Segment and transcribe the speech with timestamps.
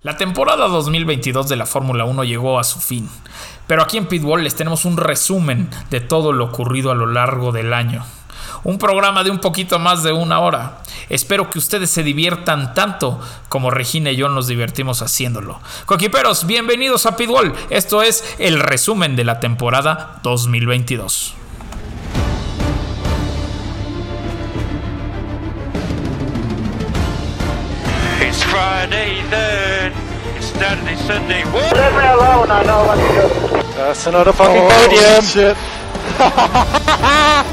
[0.00, 3.10] La temporada 2022 de la Fórmula 1 llegó a su fin,
[3.66, 7.50] pero aquí en Pitbull les tenemos un resumen de todo lo ocurrido a lo largo
[7.50, 8.06] del año.
[8.62, 10.82] Un programa de un poquito más de una hora.
[11.08, 15.60] Espero que ustedes se diviertan tanto como Regina y yo nos divertimos haciéndolo.
[15.84, 17.52] Coquiperos, bienvenidos a Pitbull.
[17.68, 21.37] Esto es el resumen de la temporada 2022.
[28.58, 29.92] Friday then.
[30.36, 31.44] It's Saturday, Sunday.
[31.54, 31.76] What?
[31.76, 33.22] Leave me alone, I know what to do.
[33.78, 35.22] That's another fucking Oh, podium.
[35.22, 35.56] Shit.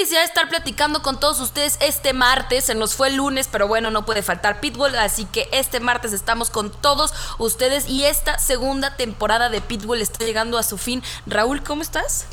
[0.00, 2.64] Felicidad estar platicando con todos ustedes este martes.
[2.64, 4.96] Se nos fue el lunes, pero bueno, no puede faltar Pitbull.
[4.96, 10.24] Así que este martes estamos con todos ustedes y esta segunda temporada de Pitbull está
[10.24, 11.02] llegando a su fin.
[11.26, 12.24] Raúl, ¿cómo estás?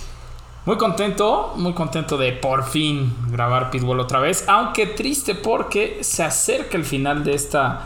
[0.63, 6.23] Muy contento, muy contento de por fin grabar Pitbull otra vez, aunque triste porque se
[6.23, 7.81] acerca el final de esta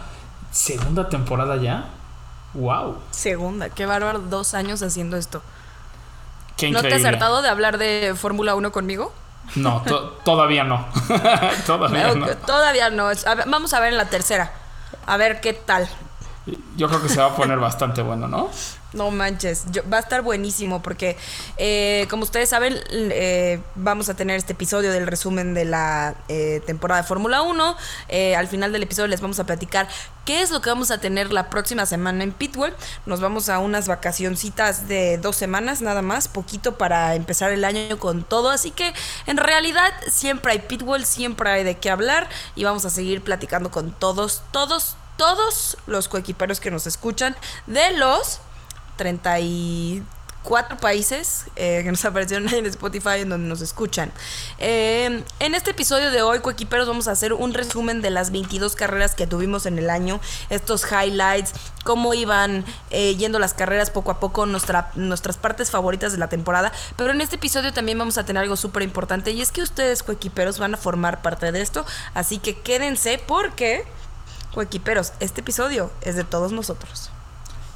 [0.52, 1.86] segunda temporada ya.
[2.54, 3.00] ¡Wow!
[3.10, 5.42] Segunda, qué bárbaro, dos años haciendo esto.
[6.56, 9.12] ¡Qué ¿No te has hartado de hablar de Fórmula 1 conmigo?
[9.56, 10.86] No, to- todavía no.
[11.66, 12.28] todavía no.
[12.38, 13.10] Todavía no.
[13.48, 14.52] Vamos a ver en la tercera.
[15.06, 15.88] A ver qué tal.
[16.76, 18.50] Yo creo que se va a poner bastante bueno, ¿no?
[18.94, 21.16] No manches, yo- va a estar buenísimo porque,
[21.58, 26.62] eh, como ustedes saben, eh, vamos a tener este episodio del resumen de la eh,
[26.66, 27.78] temporada de Fórmula 1.
[28.10, 29.88] Eh, al final del episodio les vamos a platicar
[30.26, 32.74] qué es lo que vamos a tener la próxima semana en Pitbull.
[33.06, 37.98] Nos vamos a unas vacacioncitas de dos semanas nada más, poquito para empezar el año
[37.98, 38.50] con todo.
[38.50, 38.94] Así que
[39.26, 43.72] en realidad siempre hay Pitbull, siempre hay de qué hablar y vamos a seguir platicando
[43.72, 47.36] con todos, todos, todos los coequiperos que nos escuchan
[47.68, 48.40] de los
[48.96, 54.12] 34 países eh, que nos aparecieron ahí en Spotify en donde nos escuchan.
[54.58, 58.76] Eh, en este episodio de hoy, Coequiperos, vamos a hacer un resumen de las 22
[58.76, 61.54] carreras que tuvimos en el año, estos highlights,
[61.84, 66.30] cómo iban eh, yendo las carreras poco a poco, nuestra, nuestras partes favoritas de la
[66.30, 66.72] temporada.
[66.96, 70.02] Pero en este episodio también vamos a tener algo súper importante y es que ustedes,
[70.02, 71.86] Coequiperos, van a formar parte de esto.
[72.16, 73.86] Así que quédense porque,
[74.54, 77.10] Coequiperos, este episodio es de todos nosotros.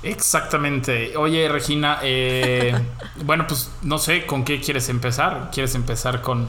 [0.03, 1.17] Exactamente.
[1.17, 2.75] Oye, Regina, eh,
[3.23, 5.49] bueno, pues no sé con qué quieres empezar.
[5.51, 6.47] ¿Quieres empezar con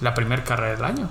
[0.00, 1.08] la primera carrera del año?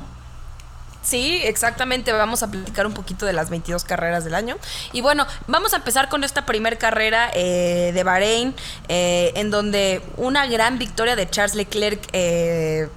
[1.01, 2.11] Sí, exactamente.
[2.11, 4.57] Vamos a platicar un poquito de las 22 carreras del año.
[4.93, 8.53] Y bueno, vamos a empezar con esta primer carrera eh, de Bahrein,
[8.87, 12.01] eh, en donde una gran victoria de Charles Leclerc.
[12.13, 12.87] eh,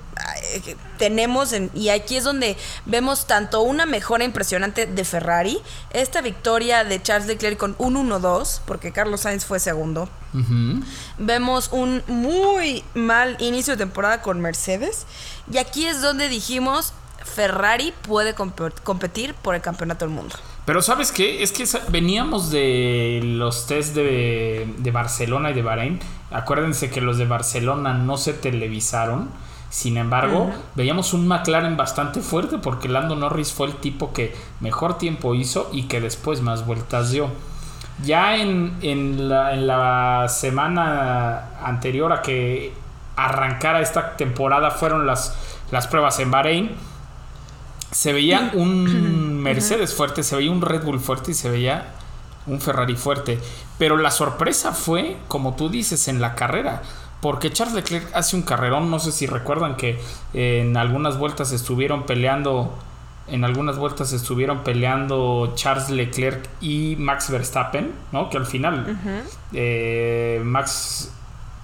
[0.55, 2.57] eh, tenemos en- y aquí es donde
[2.87, 5.59] vemos tanto una mejora impresionante de Ferrari,
[5.93, 10.09] esta victoria de Charles Leclerc con un 1-2, porque Carlos Sainz fue segundo,
[11.19, 15.05] Vemos un muy mal inicio de temporada con Mercedes.
[15.53, 16.93] Y aquí es donde dijimos,
[17.25, 20.35] Ferrari puede comp- competir por el campeonato del mundo.
[20.65, 21.43] Pero ¿sabes qué?
[21.43, 26.01] Es que veníamos de los test de, de Barcelona y de Bahrein.
[26.31, 29.29] Acuérdense que los de Barcelona no se televisaron.
[29.69, 34.99] Sin embargo, veíamos un McLaren bastante fuerte porque Lando Norris fue el tipo que mejor
[34.99, 37.29] tiempo hizo y que después más vueltas dio.
[38.05, 42.73] Ya en, en la, en la semana anterior a que
[43.17, 45.37] arrancara esta temporada fueron las,
[45.73, 46.71] las pruebas en Bahrein
[47.95, 51.95] se veía un Mercedes fuerte, se veía un Red Bull fuerte y se veía
[52.49, 53.39] un Ferrari fuerte.
[53.79, 56.83] Pero la sorpresa fue, como tú dices, en la carrera.
[57.21, 58.91] Porque Charles Leclerc hace un carrerón.
[58.91, 60.01] No sé si recuerdan que
[60.33, 62.77] en algunas vueltas estuvieron peleando.
[63.29, 68.29] En algunas vueltas estuvieron peleando Charles Leclerc y Max Verstappen, ¿no?
[68.29, 68.99] Que al final
[69.53, 71.13] eh, Max,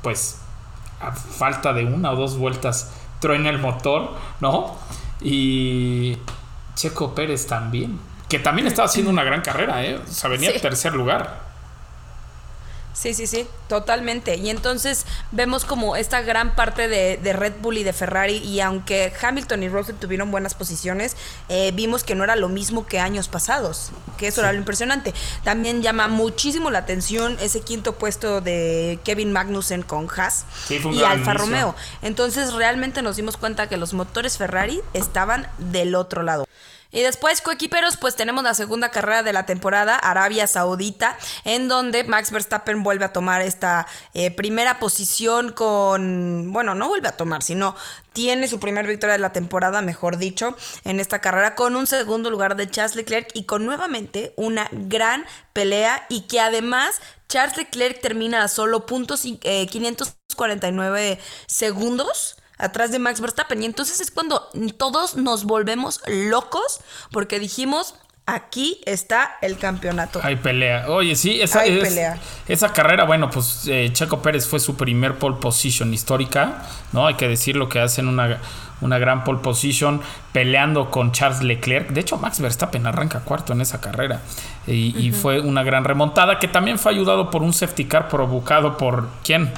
[0.00, 0.38] pues,
[1.00, 4.76] a falta de una o dos vueltas, truena el motor, ¿no?
[5.20, 6.16] Y
[6.74, 7.98] Checo Pérez también.
[8.28, 9.96] Que también estaba haciendo una gran carrera, ¿eh?
[9.96, 10.60] O sea, venía Sí.
[10.60, 11.49] tercer lugar.
[12.92, 14.36] Sí, sí, sí, totalmente.
[14.36, 18.36] Y entonces vemos como esta gran parte de, de Red Bull y de Ferrari.
[18.38, 21.16] Y aunque Hamilton y Russell tuvieron buenas posiciones,
[21.48, 23.90] eh, vimos que no era lo mismo que años pasados.
[24.18, 25.14] Que eso era lo impresionante.
[25.44, 31.02] También llama muchísimo la atención ese quinto puesto de Kevin Magnussen con Haas Sí, y
[31.02, 31.34] Alfa.
[31.34, 31.74] Romeo.
[32.02, 36.46] Entonces realmente nos dimos cuenta que los motores Ferrari estaban del otro lado.
[36.92, 42.04] Y después, coequiperos, pues tenemos la segunda carrera de la temporada, Arabia Saudita, en donde
[42.04, 47.42] Max Verstappen vuelve a tomar esta eh, primera posición con, bueno, no vuelve a tomar,
[47.42, 47.76] sino
[48.12, 52.28] tiene su primera victoria de la temporada, mejor dicho, en esta carrera, con un segundo
[52.30, 58.00] lugar de Charles Leclerc y con nuevamente una gran pelea y que además Charles Leclerc
[58.00, 63.62] termina a solo puntos eh, 549 segundos atrás de Max Verstappen.
[63.62, 66.80] Y entonces es cuando todos nos volvemos locos
[67.10, 67.94] porque dijimos,
[68.26, 70.20] aquí está el campeonato.
[70.22, 70.88] Hay pelea.
[70.88, 72.18] Oye, sí, esa, Hay es- pelea.
[72.46, 76.62] esa carrera, bueno, pues eh, Checo Pérez fue su primer pole position histórica,
[76.92, 77.06] ¿no?
[77.06, 78.38] Hay que decirlo que hacen una,
[78.82, 80.00] una gran pole position
[80.32, 81.88] peleando con Charles Leclerc.
[81.90, 84.20] De hecho, Max Verstappen arranca cuarto en esa carrera.
[84.66, 88.76] Y, y fue una gran remontada que también fue ayudado por un safety car provocado
[88.76, 89.52] por ¿quién?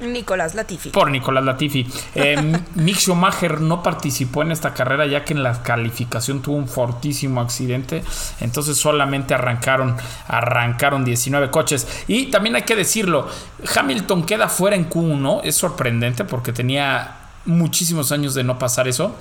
[0.00, 0.90] Nicolás Latifi.
[0.90, 1.86] Por Nicolás Latifi.
[2.14, 2.36] Eh,
[2.74, 7.40] Mick Schumacher no participó en esta carrera ya que en la calificación tuvo un fortísimo
[7.40, 8.04] accidente.
[8.40, 9.96] Entonces solamente arrancaron,
[10.28, 11.86] arrancaron 19 coches.
[12.06, 13.28] Y también hay que decirlo,
[13.76, 15.40] Hamilton queda fuera en Q1.
[15.44, 19.14] Es sorprendente porque tenía muchísimos años de no pasar eso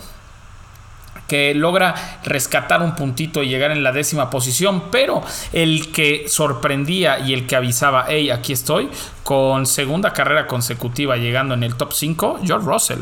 [1.27, 1.93] que logra
[2.23, 5.21] rescatar un puntito y llegar en la décima posición, pero
[5.53, 8.89] el que sorprendía y el que avisaba, hey, aquí estoy,
[9.23, 12.99] con segunda carrera consecutiva llegando en el top 5, George Russell.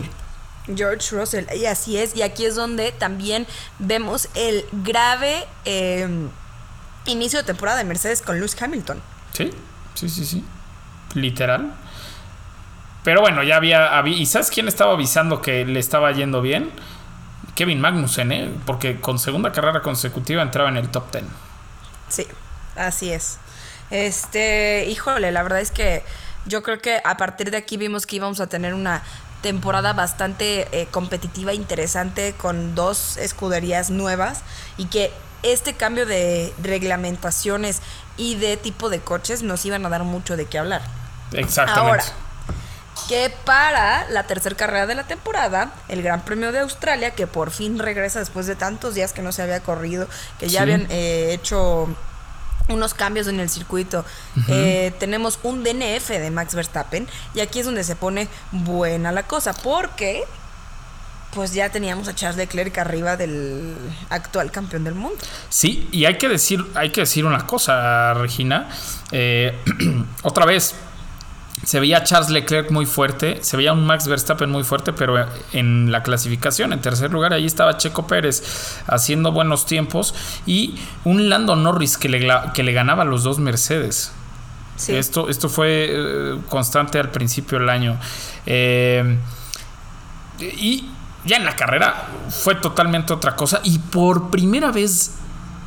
[0.76, 3.46] George Russell, y así es, y aquí es donde también
[3.78, 6.08] vemos el grave eh,
[7.06, 9.00] inicio de temporada de Mercedes con Lewis Hamilton.
[9.34, 9.52] Sí,
[9.94, 10.44] sí, sí, sí.
[11.14, 11.72] Literal.
[13.04, 16.72] Pero bueno, ya había, había- ¿Y sabes quién estaba avisando que le estaba yendo bien?
[17.56, 18.52] Kevin Magnussen, ¿eh?
[18.66, 21.24] Porque con segunda carrera consecutiva entraba en el top 10.
[22.10, 22.28] Sí,
[22.76, 23.38] así es.
[23.90, 26.04] Este, híjole, la verdad es que
[26.46, 29.04] yo creo que a partir de aquí vimos que íbamos a tener una
[29.42, 34.42] temporada bastante eh, competitiva, interesante, con dos escuderías nuevas
[34.78, 35.12] y que
[35.44, 37.82] este cambio de reglamentaciones
[38.18, 40.82] y de tipo de coches nos iban a dar mucho de qué hablar.
[41.32, 41.90] Exactamente.
[41.90, 42.04] Ahora,
[43.08, 47.52] que para la tercera carrera de la temporada, el Gran Premio de Australia, que por
[47.52, 50.08] fin regresa después de tantos días que no se había corrido,
[50.40, 50.58] que ya Sí.
[50.64, 51.88] habían eh, hecho
[52.68, 54.04] unos cambios en el circuito.
[54.48, 59.24] Eh, tenemos un DNF de Max Verstappen y aquí es donde se pone buena la
[59.24, 60.24] cosa, porque
[61.36, 63.76] pues ya teníamos a Charles Leclerc arriba del
[64.10, 65.18] actual campeón del mundo.
[65.50, 68.70] Sí, y hay que decir, hay que decir una cosa, Regina.
[69.12, 69.54] Eh,
[70.24, 70.74] otra vez,
[71.64, 75.26] se veía a Charles Leclerc muy fuerte, se veía un Max Verstappen muy fuerte, pero
[75.54, 80.14] en la clasificación, en tercer lugar, ahí estaba Checo Pérez haciendo buenos tiempos
[80.46, 80.76] y
[81.06, 84.12] un Lando Norris que le, que le ganaba a los dos Mercedes.
[84.76, 84.94] Sí.
[84.94, 87.98] Esto, esto fue eh, constante al principio del año.
[88.46, 89.18] Eh,
[90.40, 90.90] y
[91.26, 93.62] ya en la carrera fue totalmente otra cosa.
[93.64, 95.16] Y por primera vez,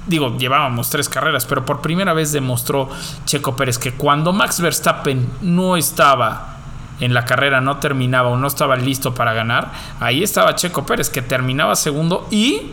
[0.08, 2.88] digo, llevábamos tres carreras, pero por primera vez demostró
[3.25, 6.56] Checo Pérez que cuando Max Verstappen no estaba
[7.00, 9.70] en la carrera, no terminaba o no estaba listo para ganar,
[10.00, 12.72] ahí estaba Checo Pérez que terminaba segundo y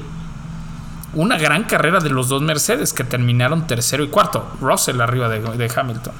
[1.13, 4.45] una gran carrera de los dos Mercedes que terminaron tercero y cuarto.
[4.59, 6.13] Russell arriba de, de Hamilton.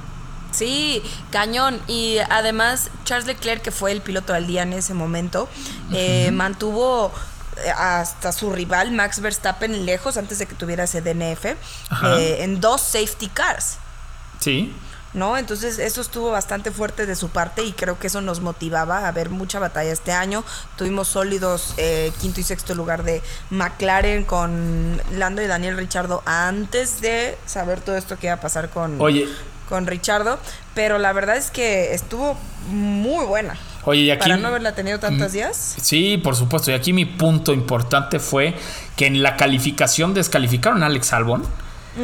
[0.52, 1.82] Sí, cañón.
[1.88, 5.50] Y además, Charles Leclerc, que fue el piloto del día en ese momento,
[5.92, 7.12] eh, mantuvo
[7.78, 11.56] hasta su rival Max Verstappen lejos antes de que tuviera ese DNF eh,
[12.40, 13.78] en dos safety cars.
[14.40, 14.74] Sí,
[15.14, 15.38] ¿No?
[15.38, 19.12] Entonces eso estuvo bastante fuerte de su parte y creo que eso nos motivaba a
[19.14, 20.44] ver mucha batalla este año.
[20.76, 27.00] Tuvimos sólidos eh, quinto y sexto lugar de McLaren con Lando y Daniel Richardo antes
[27.00, 29.30] de saber todo esto que iba a pasar con, Oye.
[29.70, 30.38] con Richardo.
[30.74, 32.38] Pero la verdad es que estuvo
[32.68, 33.58] muy buena.
[33.86, 34.22] Oye, y aquí.
[34.22, 35.76] Para no haberla tenido tantos días.
[35.82, 36.72] Sí, por supuesto.
[36.72, 38.56] Y aquí mi punto importante fue
[38.96, 41.44] que en la calificación descalificaron a Alex Albon.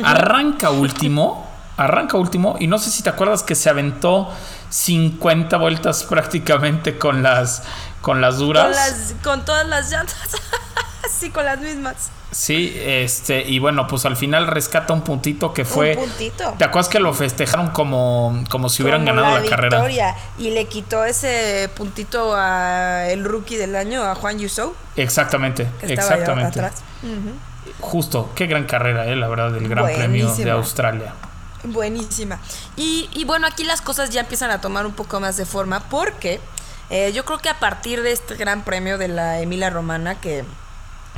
[0.03, 1.49] Arranca último.
[1.77, 2.55] Arranca último.
[2.59, 4.29] Y no sé si te acuerdas que se aventó
[4.69, 7.63] 50 vueltas prácticamente con las,
[8.01, 8.65] con las duras.
[8.65, 10.17] Con, las, con todas las llantas.
[11.09, 12.11] sí, con las mismas.
[12.31, 15.95] Sí, este, y bueno, pues al final rescata un puntito que fue.
[15.95, 16.53] puntito.
[16.57, 20.15] ¿Te acuerdas que lo festejaron como, como si hubieran Como ganado la, carrera?
[20.37, 26.61] Y le quitó ese puntito a el rookie del año, a Juan Yusou, Exactamente, exactamente.
[27.79, 30.51] Justo, qué gran carrera, eh, la verdad, del Gran Premio de.
[30.51, 31.13] Australia.
[31.63, 32.39] Buenísima.
[32.75, 35.79] Y, y bueno, aquí las cosas ya empiezan a tomar un poco más de forma
[35.89, 36.39] porque
[36.91, 40.43] eh, yo creo que a partir de este gran premio de la Emilia Romana, que,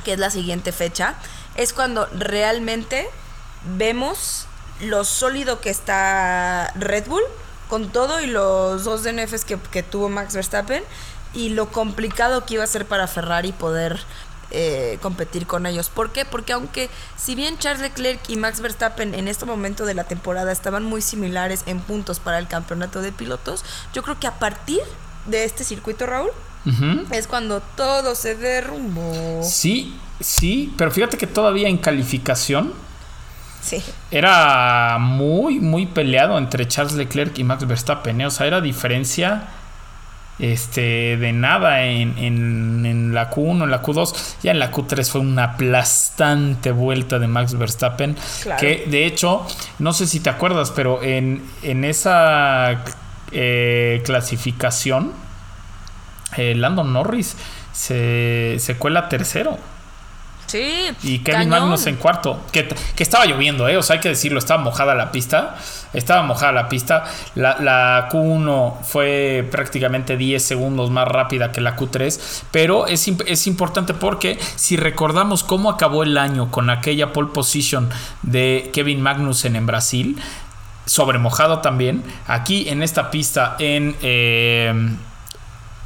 [0.03, 1.15] que es la siguiente fecha,
[1.55, 3.09] es cuando realmente
[3.77, 4.47] vemos
[4.81, 7.23] lo sólido que está Red Bull
[7.69, 10.83] con todo y los dos DNFs que, tuvo Max Verstappen
[11.33, 13.99] y lo complicado que iba a ser para Ferrari poder
[14.51, 15.89] eh, competir con ellos.
[15.89, 16.25] ¿Por qué?
[16.25, 20.51] Porque aunque si bien Charles Leclerc y Max Verstappen en este momento de la temporada
[20.51, 24.81] estaban muy similares en puntos para el campeonato de pilotos, yo creo que a partir
[25.25, 26.29] de este circuito, Raúl,
[27.11, 29.41] Es cuando todo se derrumbó.
[29.43, 32.71] Sí, sí, pero fíjate que todavía en calificación
[33.61, 33.81] Sí.
[34.11, 38.19] era muy, muy peleado entre Charles Leclerc y Max Verstappen.
[38.21, 38.25] ¿eh?
[38.27, 39.43] O sea, era diferencia
[40.39, 44.13] este, de nada en, en- en la Q1, en la Q2.
[44.43, 48.17] Ya en la Q3 fue una aplastante vuelta de Max Verstappen.
[48.41, 48.59] Claro.
[48.59, 49.45] Que de hecho,
[49.79, 52.83] no sé si te acuerdas, pero en, en esa
[53.31, 55.13] eh, clasificación,
[56.37, 57.35] eh, Landon Norris
[57.71, 59.57] se, se cuela tercero.
[60.45, 60.89] Sí.
[61.01, 61.49] Y Kevin.
[61.49, 62.39] Magnus en cuarto.
[62.51, 63.77] Que, que estaba lloviendo, ¿eh?
[63.77, 65.55] O sea, hay que decirlo, estaba mojada la pista.
[65.93, 67.05] Estaba mojada la pista.
[67.33, 72.43] La, la Q1 fue prácticamente 10 segundos más rápida que la Q3.
[72.51, 77.89] Pero es, es importante porque si recordamos cómo acabó el año con aquella pole position
[78.21, 80.21] de Kevin Magnussen en Brasil,
[80.85, 83.95] sobre mojado también, aquí en esta pista en...
[84.01, 84.97] eh,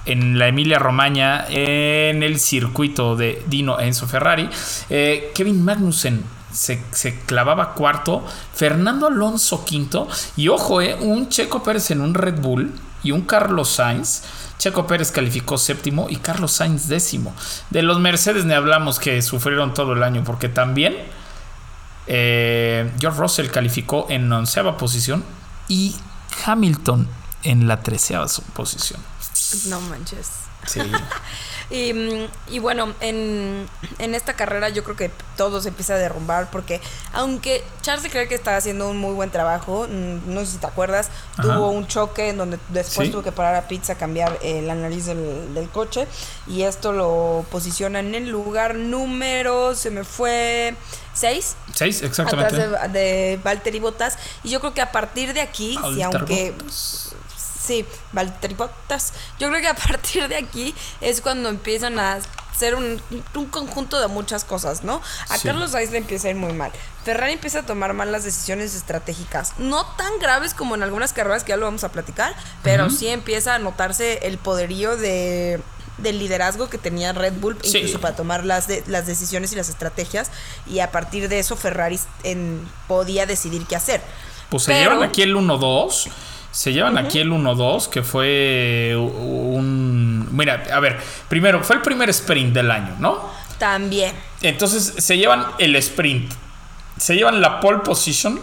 [0.07, 4.49] en la Emilia Romagna, en el circuito de Dino Enzo Ferrari.
[4.89, 6.81] Eh, Kevin Magnussen se,
[7.25, 12.73] clavaba cuarto, Fernando Alonso quinto, y ojo, eh, un Checo Pérez en un Red Bull
[13.03, 14.23] y un Carlos Sainz.
[14.57, 17.35] Checo Pérez calificó séptimo y Carlos Sainz décimo.
[17.69, 20.95] De los Mercedes ni hablamos que sufrieron todo el año, porque también
[22.07, 25.23] eh, George Russell calificó en onceava posición
[25.67, 25.95] y
[26.45, 27.07] Hamilton
[27.43, 28.99] en la treceava posición.
[29.65, 30.29] No manches.
[30.65, 30.81] Sí.
[31.69, 33.67] Y, mm, y bueno, en,
[33.99, 36.79] en esta carrera yo creo que todo se empieza a derrumbar porque
[37.11, 41.09] aunque Charles Leclerc está haciendo un muy buen trabajo, mm, no sé si te acuerdas,
[41.35, 41.41] Ajá.
[41.55, 43.11] tuvo un choque en donde después Sí.
[43.11, 46.07] tuvo que parar a pizza a cambiar la nariz del, del coche
[46.47, 50.73] y esto lo posiciona en el lugar número, se me fue
[51.15, 52.55] 6 Seis, atrás exactamente.
[52.69, 56.55] de, de Valtteri Bottas y yo creo que a partir de aquí, si aunque.
[57.67, 59.13] Sí, Valtteri Bottas.
[59.39, 62.17] Yo creo que a partir de aquí es cuando empiezan a
[62.57, 62.99] ser un,
[63.35, 65.01] un conjunto de muchas cosas, ¿no?
[65.29, 65.47] A Sí.
[65.47, 66.71] Carlos Sainz le empieza a ir muy mal.
[67.05, 69.53] Ferrari empieza a tomar malas decisiones estratégicas.
[69.59, 72.95] No tan graves como en algunas carreras que ya lo vamos a platicar, pero Ujú.
[72.95, 75.61] sí empieza a notarse el poderío de
[75.99, 77.79] del liderazgo que tenía Red Bull Sí.
[77.79, 80.29] incluso para tomar las, de- las decisiones y las estrategias
[80.67, 84.01] y a partir de eso Ferrari en- podía decidir qué hacer.
[84.49, 86.07] Pues se Pero- llevan aquí el 1-2.
[86.57, 90.27] Se llevan aquí el 1-2, que fue un...
[90.31, 90.99] Mira, a ver,
[91.29, 93.29] primero, fue el primer sprint del año, ¿no?
[93.59, 94.15] También.
[94.41, 96.33] Entonces se llevan el sprint,
[96.97, 98.39] se llevan la pole position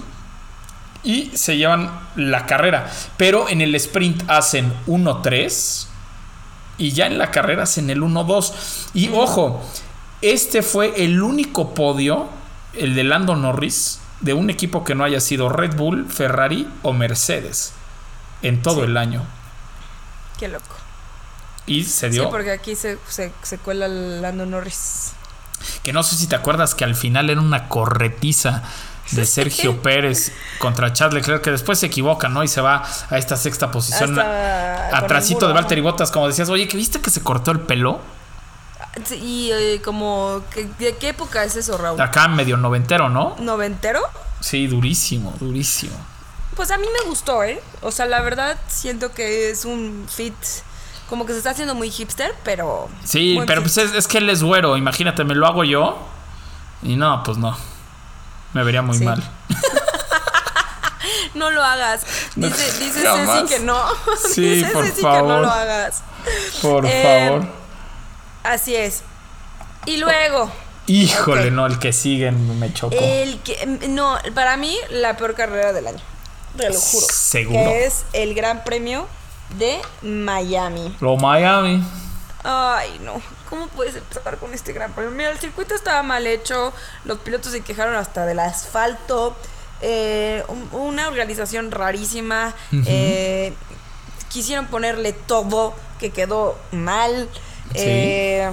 [1.02, 2.88] y se llevan la carrera.
[3.16, 5.86] Pero en el sprint hacen 1-3
[6.78, 8.52] y ya en la carrera hacen el 1-2.
[8.94, 9.60] Y ojo,
[10.22, 12.28] este fue el único podio,
[12.74, 16.92] el de Lando Norris, de un equipo que no haya sido Red Bull, Ferrari o
[16.92, 17.74] Mercedes
[18.44, 18.82] en todo Sí.
[18.82, 19.22] el año.
[20.38, 20.74] Qué loco.
[21.66, 25.12] Y se Sí, dio porque aquí se, se, se cuela el Lando Norris.
[25.82, 28.62] Que no sé si te acuerdas que al final era una corretiza
[29.12, 32.42] de Sergio Pérez contra Charles Leclerc, que después se equivoca, ¿no?
[32.44, 35.80] Y se va a esta sexta posición, atrasito de Valtteri.
[35.80, 38.00] Bottas, como decías, oye, ¿que viste que se cortó el pelo?
[39.04, 42.00] Sí, y eh, como, que- ¿de qué época es eso, Raúl?
[42.00, 43.34] Acá medio noventero, ¿no?
[43.40, 44.00] ¿Noventero?
[44.40, 45.96] Sí, durísimo, durísimo.
[46.56, 47.60] Pues a mí me gustó, ¿eh?
[47.82, 50.34] O sea, la verdad siento que es un fit
[51.08, 52.88] como que se está haciendo muy hipster, pero...
[53.04, 53.72] Sí, pero fit.
[53.74, 55.98] pues es, es que él es güero, imagínate, me lo hago yo.
[56.82, 57.56] Y no, pues no.
[58.52, 59.04] Me vería muy Sí.
[59.04, 59.22] mal.
[61.34, 62.02] No lo hagas.
[62.36, 62.62] No, Dice.
[62.70, 63.82] Ceci que no.
[64.32, 65.40] Sí, dice por Ceci que no favor.
[65.42, 66.02] lo hagas.
[66.62, 67.46] Por Eh, favor.
[68.44, 69.02] Así es.
[69.86, 70.50] Y luego,
[70.86, 72.94] Híjole, no, el que sigue me chocó.
[72.98, 73.66] el que...
[73.88, 76.00] No, para mí, la peor carrera del año.
[76.56, 77.06] Te lo juro.
[77.10, 77.58] Seguro.
[77.58, 79.06] Que es el Gran Premio
[79.58, 80.96] de Miami.
[81.00, 81.82] Lo Miami.
[82.42, 83.20] Ay, no.
[83.50, 85.10] ¿Cómo puedes empezar con este gran premio?
[85.12, 86.72] Mira, el circuito estaba mal hecho.
[87.04, 89.36] Los pilotos se quejaron hasta del asfalto.
[89.86, 92.54] eh, un- una organización rarísima.
[92.86, 93.52] eh,
[94.30, 97.28] quisieron ponerle todo que quedó mal.
[97.72, 97.80] Sí.
[97.80, 98.50] eh,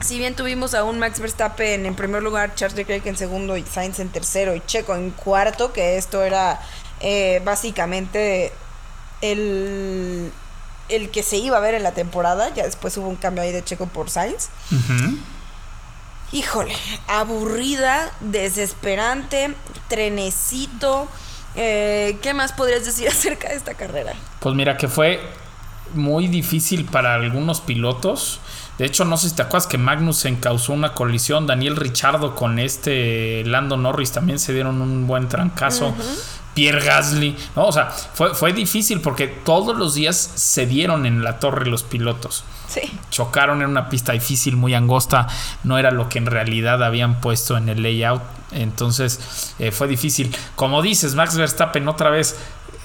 [0.00, 3.64] si bien tuvimos a un Max Verstappen en primer lugar, Charles Leclerc en segundo y
[3.64, 6.60] Sainz en tercero y Checo en cuarto, que esto era
[7.00, 8.52] eh, básicamente
[9.20, 10.32] el,
[10.88, 12.52] el que se iba a ver en la temporada.
[12.54, 14.48] Ya después hubo un cambio ahí de Checo por Sainz.
[16.32, 16.74] Híjole,
[17.06, 19.54] aburrida, desesperante,
[19.88, 21.08] trenecito.
[21.54, 24.14] Eh, ¿Qué más podrías decir acerca de esta carrera?
[24.40, 25.20] Pues mira que fue
[25.94, 28.40] muy difícil para algunos pilotos.
[28.78, 31.46] De hecho, no sé si te acuerdas que Magnussen causó una colisión.
[31.46, 35.94] Daniel Richardo con este Lando Norris también se dieron un buen trancazo.
[36.54, 37.66] Pierre Gasly, ¿no?
[37.66, 41.82] O sea, fue, fue difícil porque todos los días se dieron en la torre los
[41.82, 42.44] pilotos.
[42.68, 42.80] Sí.
[43.10, 45.26] Chocaron en una pista difícil, muy angosta,
[45.64, 48.22] no era lo que en realidad habían puesto en el layout.
[48.52, 50.34] Entonces eh, fue difícil.
[50.56, 52.36] Como dices, Max Verstappen otra vez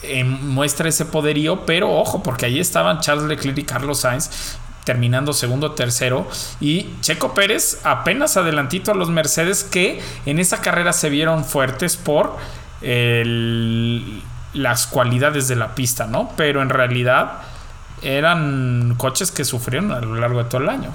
[0.03, 4.29] eh, muestra ese poderío, pero ojo, porque ahí estaban Charles Leclerc y Carlos Sainz
[4.83, 6.27] terminando segundo, tercero.
[6.59, 11.95] Y Checo Pérez apenas adelantito a los Mercedes que en esa carrera se vieron fuertes
[11.95, 12.37] por
[12.81, 14.21] el-
[14.53, 16.31] las cualidades de la pista, ¿no?
[16.35, 17.33] Pero en realidad
[18.01, 20.91] eran coches que sufrieron a lo largo de todo el año.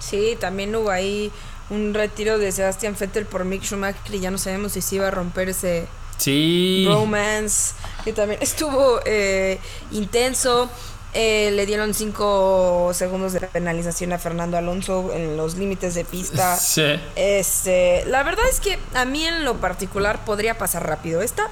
[0.00, 1.30] Sí, también hubo ahí
[1.70, 5.08] un retiro de Sebastian Vettel por Mick Schumacher y ya no sabemos si se iba
[5.08, 5.86] a romper ese
[6.18, 6.84] Sí.
[6.86, 9.58] romance, que también estuvo eh,
[9.92, 10.68] intenso.
[11.14, 16.56] Eh, le dieron cinco segundos de penalización a Fernando Alonso en los límites de pista.
[16.60, 16.82] Sí.
[17.14, 21.48] Este, la verdad es que a mí en lo particular podría pasar rápido esta.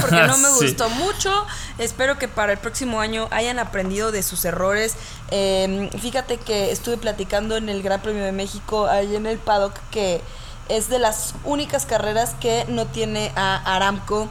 [0.00, 0.64] Porque no me Sí.
[0.66, 1.46] gustó mucho.
[1.78, 4.96] Espero que para el próximo año hayan aprendido de sus errores.
[5.30, 9.74] Eh, fíjate que estuve platicando en el Gran Premio de México, ahí en el paddock,
[9.90, 10.20] que
[10.68, 14.28] es de las únicas carreras que no tiene a Aramco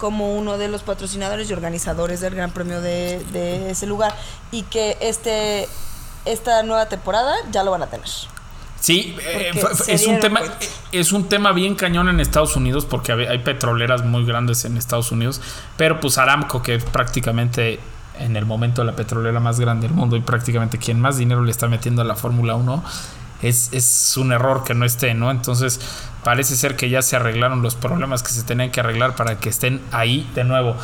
[0.00, 4.16] como uno de los patrocinadores y organizadores del Gran Premio de, de ese lugar.
[4.50, 5.68] Y que este
[6.24, 8.08] esta nueva temporada ya lo van a tener.
[8.80, 9.52] Sí, eh,
[9.88, 10.58] es un tema cuenta.
[10.90, 14.78] es un tema bien cañón en Estados Unidos porque hay hay petroleras muy grandes en
[14.78, 15.42] Estados Unidos,
[15.76, 17.78] pero pues Aramco que es prácticamente
[18.18, 21.50] en el momento la petrolera más grande del mundo y prácticamente quien más dinero le
[21.50, 22.82] está metiendo a la Fórmula 1
[23.42, 25.30] es, es un error que no esté, ¿no?
[25.30, 25.80] Entonces
[26.24, 29.48] parece ser que ya se arreglaron los problemas que se tenían que arreglar para que
[29.48, 30.76] estén ahí de nuevo.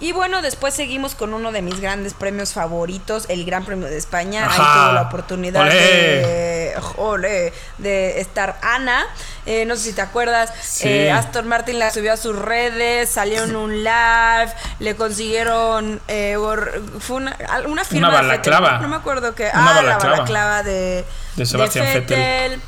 [0.00, 3.98] Y bueno, después seguimos con uno de mis grandes premios favoritos, el Gran Premio de
[3.98, 4.46] España.
[4.46, 4.54] Ajá.
[4.54, 5.74] Ahí tuvo la oportunidad Olé.
[5.74, 9.04] de, olé, de estar Ana.
[9.44, 10.88] Eh, no sé si te acuerdas, Sí.
[10.88, 16.36] eh, Aston Martin la subió a sus redes, salió en un live, le consiguieron, eh,
[16.98, 18.76] fue una, una firma Una de Vettel, balaclava.
[18.76, 18.82] ¿no?
[18.82, 19.50] No me acuerdo qué.
[19.52, 20.04] Una ah, balaclava.
[20.04, 21.04] la balaclava de,
[21.36, 22.00] De Sebastián Vettel.
[22.18, 22.60] Vettel.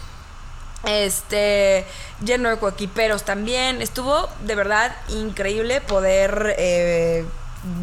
[0.84, 1.84] Este,
[2.24, 3.82] lleno de coequiperos también.
[3.82, 7.24] Estuvo de verdad increíble poder eh,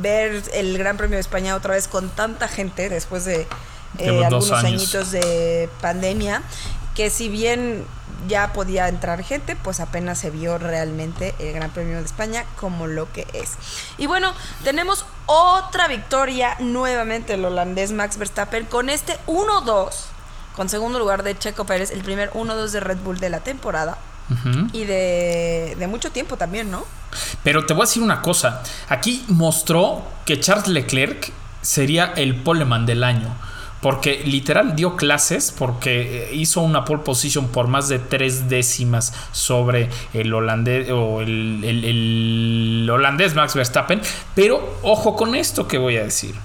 [0.02, 3.47] ver el Gran Premio de España otra vez con tanta gente después de
[4.00, 4.63] eh, algunos años.
[4.65, 6.41] añitos de pandemia.
[6.95, 7.86] Que si bien
[8.28, 12.88] ya podía entrar gente, pues apenas se vio realmente el Gran Premio de España como
[12.88, 13.54] lo que es.
[13.97, 14.34] Y bueno,
[14.65, 19.93] tenemos otra victoria nuevamente el holandés Max Verstappen con este 1-2
[20.55, 23.97] con segundo lugar de Checo Pérez, el primer 1-2 de Red Bull de la temporada
[24.73, 26.85] y de, de mucho tiempo también, ¿no?
[27.43, 28.62] Pero te voy a decir una cosa.
[28.88, 31.31] Aquí mostró que Charles Leclerc
[31.63, 33.35] sería el poleman del año.
[33.81, 39.13] Porque literal dio clases porque eh, hizo una pole position por más de tres décimas
[39.31, 44.01] sobre el holandés o el, el- el holandés Max Verstappen.
[44.35, 46.35] Pero ojo con esto que voy a decir.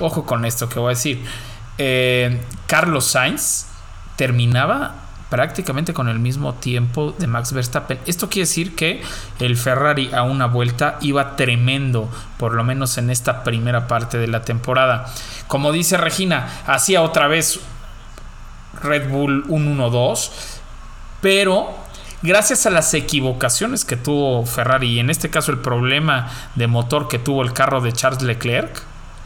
[0.00, 1.24] Ojo con esto que voy a decir.
[1.78, 3.66] Eh, Carlos Sainz
[4.16, 4.94] terminaba
[5.30, 7.98] prácticamente con el mismo tiempo de Max Verstappen.
[8.04, 9.02] Esto quiere decir que
[9.38, 14.26] el Ferrari a una vuelta iba tremendo, por lo menos en esta primera parte de
[14.26, 15.06] la temporada.
[15.48, 17.60] Como dice Regina, hacía otra vez
[18.82, 20.30] Red Bull un 1-2,
[21.22, 21.74] pero
[22.20, 27.08] gracias a las equivocaciones que tuvo Ferrari y en este caso el problema de motor
[27.08, 28.82] que tuvo el carro de Charles Leclerc,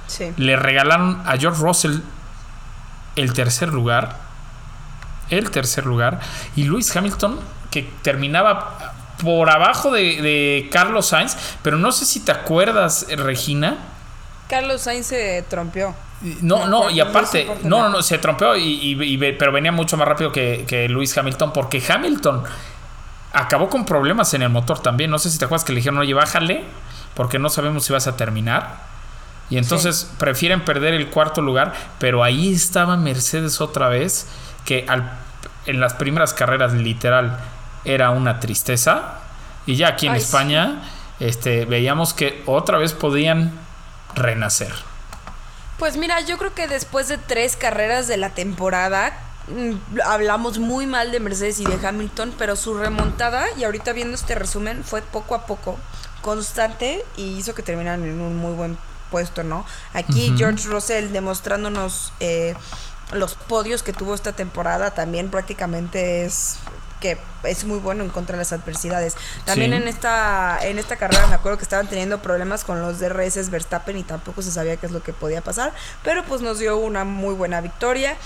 [0.07, 0.33] Sí.
[0.37, 1.99] le regalaron a George Russell
[3.17, 4.17] el tercer lugar.
[5.31, 6.21] El tercer lugar.
[6.55, 11.37] Y Lewis Hamilton, que terminaba por abajo de, de Carlos Sainz.
[11.63, 13.77] Pero no sé si te acuerdas, Regina.
[14.49, 15.95] Carlos Sainz se trompeó.
[16.41, 19.71] No, no, y aparte, no, no, no, se trompeó, y, y- y ve- pero venía
[19.71, 22.43] mucho más rápido que, que Lewis Hamilton, porque Hamilton
[23.35, 25.11] acabó con problemas en el motor también.
[25.11, 26.65] No sé si te acuerdas que le dijeron, oye, bájale,
[27.15, 28.77] porque no sabemos si vas a terminar.
[29.49, 34.27] Y entonces prefieren perder el cuarto lugar, pero ahí estaba Mercedes otra vez,
[34.65, 35.11] que al-
[35.67, 37.39] en las primeras carreras literal
[37.85, 39.21] era una tristeza.
[39.67, 40.27] Y ya aquí en Ay, sí.
[40.27, 40.83] España
[41.21, 43.53] este, veíamos que otra vez podían
[44.15, 44.73] renacer.
[45.79, 49.13] Pues mira, yo creo que después de tres carreras de la temporada,
[49.49, 54.15] mm, hablamos muy mal de Mercedes y de Hamilton, pero su remontada, y ahorita viendo
[54.15, 55.79] este resumen, fue poco a poco
[56.23, 58.77] constante y hizo que terminaran en un muy buen
[59.11, 59.65] puesto, ¿no?
[59.95, 60.35] Aquí.
[60.37, 62.55] George Russell demostrándonos eh,
[63.13, 66.57] los podios que tuvo esta temporada también prácticamente es
[67.01, 69.17] que es muy bueno en contra de las adversidades.
[69.45, 69.77] También Sí.
[69.77, 73.99] en esta en esta carrera me acuerdo que estaban teniendo problemas con los DRS Verstappen
[73.99, 77.05] y tampoco se sabía qué es lo que podía pasar, pero pues nos dio una
[77.05, 78.17] muy buena victoria.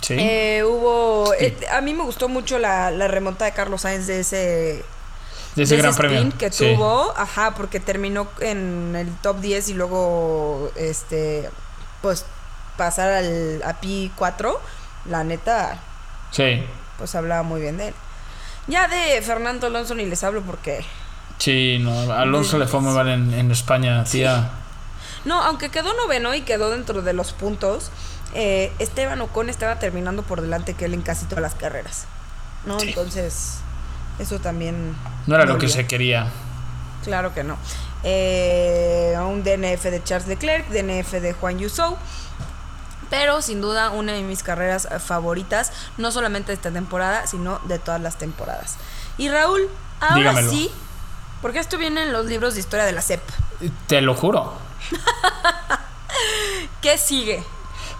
[0.00, 0.16] Sí.
[0.18, 4.20] Eh, hubo eh, a mí me gustó mucho la, la remonta de Carlos Sainz de
[4.20, 4.84] ese
[5.56, 6.18] de ese de gran ese premio.
[6.18, 6.74] sprint que Sí.
[6.74, 11.50] tuvo, ajá, porque terminó en el top 10 y luego este
[12.00, 12.24] pues
[12.76, 14.58] pasar al a P4,
[15.06, 15.78] la neta
[16.30, 16.64] Sí.
[16.98, 17.94] pues hablaba muy bien de él.
[18.68, 20.84] Ya de Fernando Alonso ni les hablo porque
[21.38, 24.50] Sí, no, Alonso le fue muy mal en, en España, tía.
[25.24, 27.90] no, aunque quedó noveno y quedó dentro de los puntos,
[28.34, 32.06] eh, Esteban Ocon estaba terminando por delante que él en casi todas las carreras.
[32.64, 32.78] ¿No?
[32.78, 32.88] Sí.
[32.90, 33.58] Entonces,
[34.18, 34.94] eso también
[35.26, 36.28] No era lo que se quería.
[37.04, 37.56] Claro que no.
[38.04, 41.96] Eh, un DNF de Charles Leclerc, DNF de Juan Yusou.
[43.10, 47.78] Pero sin duda una de mis carreras favoritas, no solamente de esta temporada, sino de
[47.78, 48.76] todas las temporadas.
[49.18, 49.68] Y Raúl,
[50.00, 50.50] ahora Dígamelo.
[50.50, 50.70] sí,
[51.42, 53.20] porque esto viene en los libros de historia de la CEP.
[53.86, 54.54] Te lo juro.
[56.80, 57.44] ¿Qué sigue?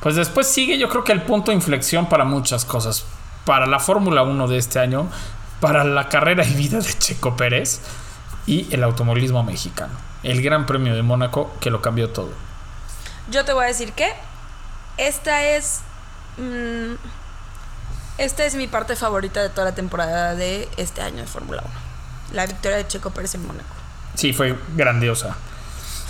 [0.00, 3.04] Pues después sigue yo creo que el punto de inflexión para muchas cosas.
[3.44, 5.08] Para la Fórmula 1 de este año,
[5.62, 7.80] para la carrera y vida de Checo Pérez
[8.46, 9.92] y el automovilismo mexicano.
[10.24, 12.32] El Gran Premio de Mónaco que lo cambió todo.
[13.30, 14.12] Yo te voy a decir que
[14.96, 15.82] esta es.
[16.36, 16.94] mm,
[18.18, 22.34] esta es mi parte favorita de toda la temporada de este año de Fórmula 1.
[22.34, 23.74] La victoria de Checo Pérez en Mónaco.
[24.16, 25.36] Sí, fue grandiosa.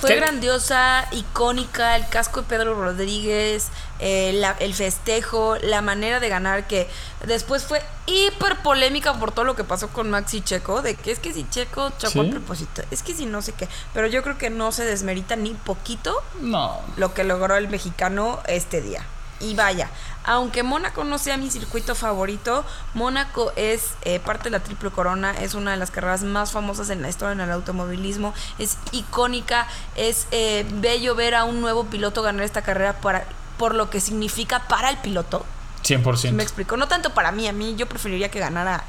[0.02, 0.16] Fue ¿Qué?
[0.16, 3.68] grandiosa, icónica, el casco de Pedro Rodríguez,
[4.00, 6.88] eh, la- el festejo, la manera de ganar que
[7.24, 11.12] después fue hiper polémica por todo lo que pasó con Max y Checo, de que
[11.12, 12.28] es que si Checo chocó Sí.
[12.28, 15.36] a propósito, es que si no sé qué, pero yo creo que no se desmerita
[15.36, 19.06] ni poquito No, lo que logró el mexicano este día.
[19.42, 19.90] Y vaya,
[20.24, 25.33] aunque Mónaco no sea mi circuito favorito, Mónaco es eh, parte de la Triple Corona,
[25.33, 29.66] es una de las carreras más famosas en la historia en el automovilismo, es icónica,
[29.96, 33.26] es eh, bello ver a un nuevo piloto ganar esta carrera para,
[33.59, 35.44] por lo que significa para el piloto.
[35.83, 36.31] 100%.
[36.33, 38.85] Me explico, no tanto para mí, a mí yo preferiría que ganara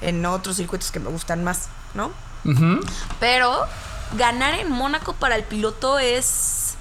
[0.00, 2.12] en otros circuitos que me gustan más, ¿no?
[3.18, 3.66] Pero
[4.16, 6.76] ganar en Mónaco para el piloto es...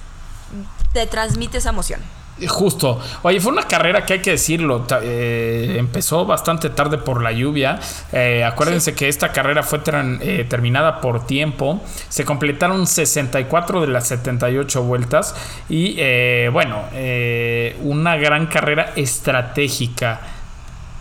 [0.93, 2.01] te transmite esa emoción.
[2.45, 2.99] Justo.
[3.23, 4.85] Oye, fue una carrera que hay que decirlo.
[5.01, 7.79] eh, empezó bastante tarde por la lluvia.
[8.11, 9.79] Eh, acuérdense que esta carrera fue
[10.21, 11.81] eh, terminada por tiempo.
[12.09, 15.35] Se completaron 64 de las 78 vueltas.
[15.67, 20.21] Y eh, bueno, eh, una gran carrera estratégica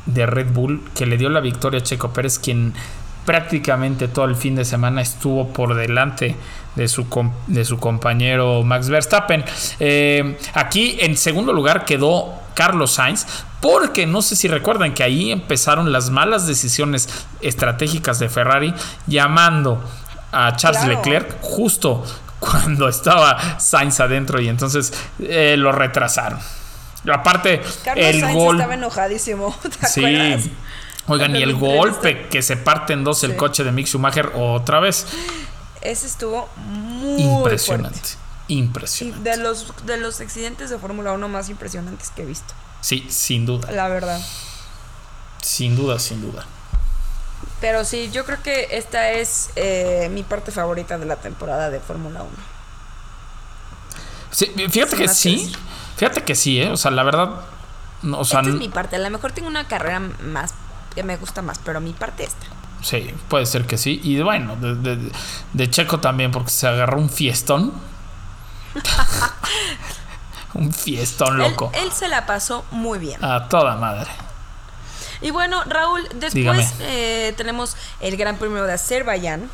[0.06, 2.72] de Red Bull que le dio la victoria a Checo Pérez, quien
[3.26, 6.36] prácticamente todo el fin de semana estuvo por delante
[6.76, 7.06] de su,
[7.48, 9.44] de su compañero Max Verstappen.
[9.80, 13.26] Eh, aquí en segundo lugar quedó Carlos Sainz,
[13.60, 17.08] porque no sé si recuerdan que ahí empezaron las malas decisiones
[17.40, 18.72] estratégicas de Ferrari,
[19.06, 19.82] llamando
[20.32, 20.96] a Charles Claro.
[20.98, 22.04] Leclerc justo
[22.38, 26.38] cuando estaba Sainz adentro y entonces eh, lo retrasaron.
[27.12, 28.56] Aparte, Carlos el Sainz gol.
[28.56, 30.04] estaba enojadísimo, ¿te Sí.
[30.04, 30.44] acuerdas?
[31.08, 34.80] Oigan, y el golpe que se parte en dos el coche de Mick Schumacher otra
[34.80, 35.06] vez.
[35.82, 37.98] Ese estuvo muy Impresionante.
[37.98, 38.16] fuerte.
[38.48, 39.20] Impresionante.
[39.20, 43.06] Y de los, de los accidentes de Fórmula 1 más impresionantes que he visto, Sí,
[43.08, 43.70] sin duda.
[43.70, 44.20] la verdad.
[45.42, 46.44] Sin duda, sin duda.
[47.60, 51.78] Pero sí, yo creo que esta es eh, mi parte favorita de la temporada de
[51.80, 52.30] Fórmula 1.
[54.30, 55.52] Sí, fíjate que sí.
[55.96, 56.70] Fíjate que sí, ¿eh?
[56.70, 57.30] O sea, la verdad.
[58.02, 58.96] no, o sea, esta es mi parte.
[58.96, 60.52] A lo mejor tengo una carrera más
[61.02, 62.46] me gusta más, pero mi parte esta.
[62.82, 64.00] sí, puede ser que sí.
[64.02, 65.12] Y bueno, de, de-
[65.52, 67.72] de Checo también, porque se agarró un fiestón.
[70.54, 71.70] un fiestón loco.
[71.74, 73.22] él se la pasó muy bien.
[73.24, 74.10] A toda madre.
[75.20, 79.48] Y bueno, Raúl, después eh, tenemos el Gran Premio de Azerbaiyán,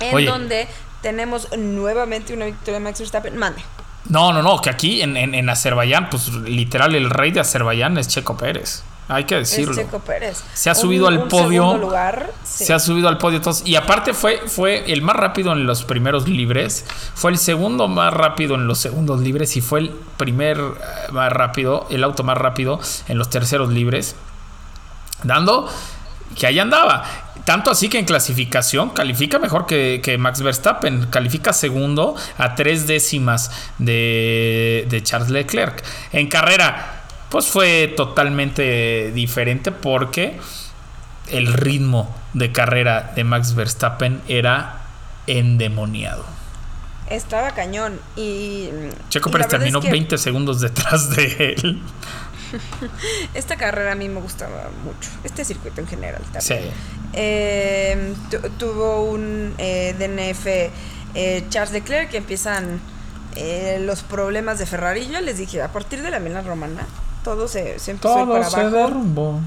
[0.00, 0.26] en Oye.
[0.26, 0.68] donde
[1.02, 3.36] tenemos nuevamente una victoria de Max Verstappen.
[3.36, 3.62] Mande.
[4.06, 7.98] No, no, no, que aquí en, en, en Azerbaiyán, pues literal, el rey de Azerbaiyán
[7.98, 8.82] es Checo Pérez.
[9.10, 9.72] Hay que decirlo.
[9.72, 10.42] Es Checo Pérez.
[10.52, 11.62] Se ha Un- subido al un podio.
[11.62, 12.30] segundo lugar.
[12.44, 12.66] sí.
[12.66, 13.62] Se ha subido al podio todos.
[13.66, 16.84] Y aparte fue, fue el más rápido en los primeros libres.
[17.14, 19.56] Fue el segundo más rápido en los segundos libres.
[19.56, 24.14] Y fue el primer eh, más rápido, el auto más rápido en los terceros libres.
[25.22, 25.68] Dando
[26.36, 27.04] que ahí andaba.
[27.48, 31.06] Tanto así que en clasificación califica mejor que, que Max Verstappen.
[31.06, 35.82] Califica segundo a tres décimas de, de Charles Leclerc.
[36.12, 40.38] En carrera, pues fue totalmente diferente porque
[41.28, 44.82] el ritmo de carrera de Max Verstappen era
[45.26, 46.26] endemoniado.
[47.08, 47.98] Estaba cañón.
[48.14, 48.68] Y.
[49.08, 51.80] Checo y la Pérez es terminó que 20 segundos detrás de él.
[53.34, 55.08] Esta carrera a mí me gustaba mucho.
[55.24, 56.42] Este circuito en general también.
[56.42, 57.07] Sí.
[57.20, 60.46] Eh, tu- tuvo un eh, DNF
[61.14, 62.80] eh, Charles Leclerc que empiezan
[63.34, 65.08] eh, los problemas de Ferrari.
[65.08, 66.86] Yo les dije, a partir de la Milán Romana,
[67.24, 68.76] todo se, se empezó a ir Todo para se abajo.
[68.76, 69.40] derrumbó.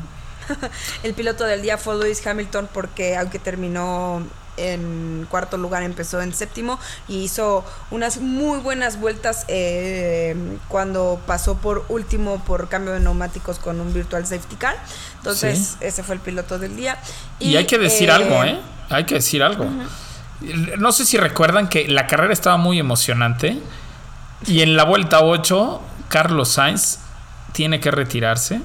[1.03, 4.21] El piloto del día fue Lewis Hamilton porque aunque terminó
[4.61, 10.35] en cuarto lugar empezó en séptimo y hizo unas muy buenas vueltas eh,
[10.67, 14.75] cuando pasó por último por cambio de neumáticos con un virtual safety car.
[15.17, 15.77] Entonces Sí.
[15.81, 16.97] ese fue el piloto del día.
[17.39, 18.59] Y, hay que decir eh, algo, ¿eh?
[18.89, 19.65] Hay que decir algo.
[20.79, 23.59] No sé si recuerdan que la carrera estaba muy emocionante
[24.45, 26.99] y en la vuelta 8 Carlos Sainz
[27.53, 28.61] tiene que retirarse.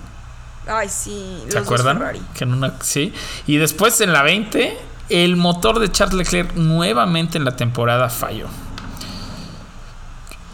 [0.66, 1.44] Ay, sí.
[1.48, 2.02] ¿Se acuerdan?
[2.34, 3.12] Que en una, sí.
[3.46, 4.76] Y después en la 20
[5.08, 8.46] el motor de Charles Leclerc nuevamente en la temporada falló.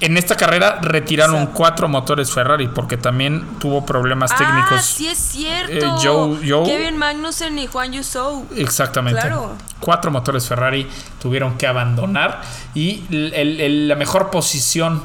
[0.00, 4.72] En esta carrera retiraron cuatro motores Ferrari porque también tuvo problemas técnicos.
[4.72, 5.72] Ah, sí es cierto.
[5.72, 8.44] Eh, Joe- Joe- Kevin Magnussen y Juan Yusou.
[8.56, 9.20] Exactamente.
[9.20, 9.52] Claro.
[9.78, 10.88] Cuatro motores Ferrari
[11.20, 12.40] tuvieron que abandonar
[12.74, 15.04] y el- el- el- la mejor posición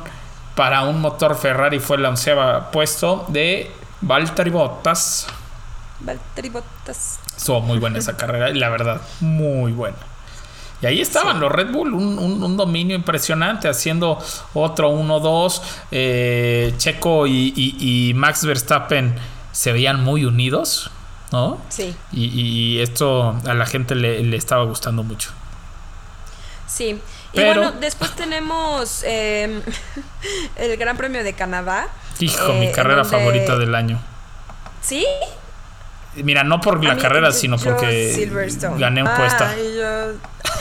[0.55, 5.27] para un motor Ferrari fue el onceava puesto de Valtteri Bottas.
[5.99, 7.19] Valtteri Bottas.
[7.35, 9.97] Estuvo muy buena esa carrera y la verdad, muy buena.
[10.81, 15.61] Y ahí estaban los Red Bull, un, un- un dominio impresionante, haciendo otro 1-2.
[15.91, 19.15] Eh, Checo y, y- y Max Verstappen
[19.51, 20.91] se veían muy unidos,
[21.31, 21.59] ¿no?
[21.69, 21.95] Sí.
[22.11, 25.31] Y, y esto a la gente le, le estaba gustando mucho.
[26.67, 27.01] Sí.
[27.33, 29.61] Y Pero- bueno, después tenemos eh,
[30.57, 31.87] el Gran Premio de Canadá.
[32.19, 33.99] Hijo, eh, mi en carrera donde- favorita del año.
[34.81, 35.05] ¿Sí?
[36.23, 38.29] Mira, no por la carrera, sino porque
[38.77, 39.43] gané un puesto.
[39.43, 40.13] Ay, yo-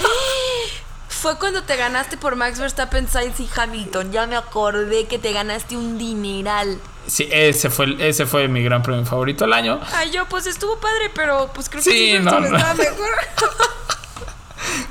[1.08, 4.12] Fue cuando te ganaste por Max Verstappen, Sainz y Hamilton.
[4.12, 6.78] Ya me acordé que te ganaste un dineral.
[7.06, 9.80] Sí, ese fue, ese fue mi gran premio favorito del año.
[9.94, 12.56] Ay, yo, pues estuvo padre, pero pues creo que Sí, Silverstone no, no.
[12.58, 13.08] estaba mejor.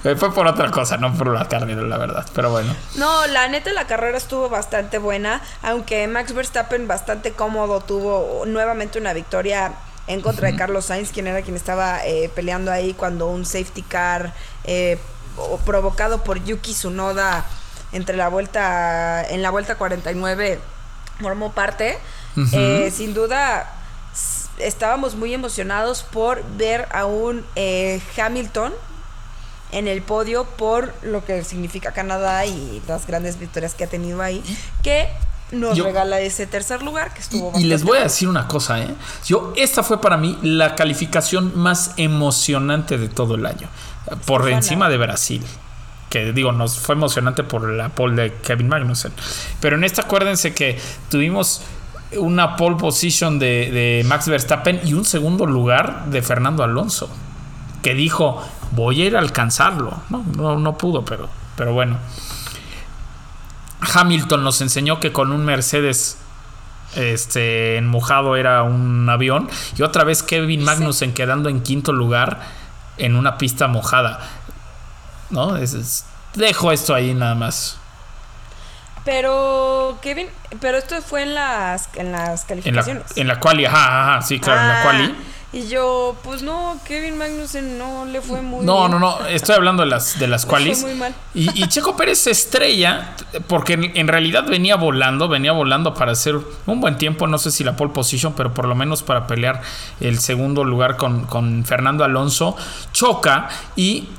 [0.04, 2.26] Eh, Fue por otra cosa, no por la carrera, la verdad.
[2.36, 2.74] Pero bueno.
[2.96, 9.00] No, la neta la carrera estuvo bastante buena, aunque Max Verstappen bastante cómodo tuvo nuevamente
[9.00, 9.74] una victoria
[10.08, 13.82] en contra de Carlos Sainz, quien era quien estaba eh, peleando ahí cuando un safety
[13.82, 14.98] car eh,
[15.66, 17.46] provocado por Yuki Tsunoda
[17.92, 20.60] entre la vuelta en la vuelta 49
[21.20, 21.98] formó parte.
[22.52, 23.74] Eh, sin duda
[24.58, 28.74] estábamos muy emocionados por ver a un eh, Hamilton
[29.72, 34.22] en el podio por lo que significa Canadá y las grandes victorias que ha tenido
[34.22, 34.44] ahí,
[34.84, 35.08] que
[35.52, 38.48] nos Yo- regala ese tercer lugar que estuvo Y, y les voy a decir una
[38.48, 38.94] cosa, ¿eh?
[39.26, 43.68] Yo, esta fue para mí la calificación más emocionante de todo el año.
[44.26, 45.44] Por encima de Brasil.
[46.10, 49.12] Que digo, nos fue emocionante por la pole de Kevin Magnussen.
[49.60, 50.80] Pero en esta acuérdense que
[51.10, 51.62] tuvimos
[52.18, 57.10] una pole position de, de Max Verstappen y un segundo lugar de Fernando Alonso.
[57.82, 60.00] Que dijo, voy a ir a alcanzarlo.
[60.10, 61.98] No, no, no pudo, pero, pero bueno.
[63.94, 66.18] Hamilton nos enseñó que con un Mercedes
[66.96, 72.40] este en mojado era un avión y otra vez Kevin Magnussen quedando en quinto lugar
[72.98, 74.20] en una pista mojada.
[75.30, 75.58] ¿No?
[75.58, 77.78] Es- es- dejo esto ahí nada más.
[79.04, 80.28] Pero Kevin,
[80.60, 83.04] pero esto fue en las en las En la, calificaciones.
[83.18, 85.16] en la quali, ajá, ajá, sí, claro, en la Ah, quali.
[85.54, 88.92] Y yo, pues no, Kevin Magnussen no le fue muy No, bien.
[88.92, 90.82] no, no, estoy hablando de las, de las qualis.
[90.82, 91.16] fue muy mal.
[91.34, 93.16] Y, y Checo Pérez se estrella
[93.48, 97.52] porque en, en realidad venía volando, venía volando para hacer un buen tiempo, no sé
[97.52, 99.62] si la pole position, pero por lo menos para pelear
[100.02, 102.58] el segundo lugar con, con Fernando Alonso.
[102.92, 104.10] Choca y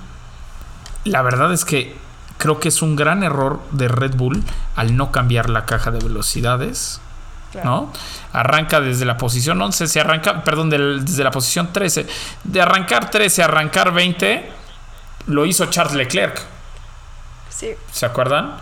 [1.04, 1.94] la verdad es que
[2.38, 4.42] creo que es un gran error de Red Bull
[4.74, 7.00] al no cambiar la caja de velocidades.
[7.62, 7.70] Claro.
[7.70, 7.92] ¿no?
[8.32, 12.06] Arranca desde la posición 11, se arranca, perdón, del- desde la posición 13.
[12.44, 14.50] De arrancar 13 a arrancar 20,
[15.26, 16.40] lo hizo Charles Leclerc,
[17.48, 17.70] Sí.
[17.90, 18.56] ¿se acuerdan?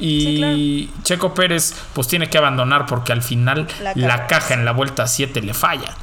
[0.00, 4.26] Y Checo Pérez pues tiene que abandonar porque al final La la, caja.
[4.28, 5.94] caja en la vuelta 7 le falla.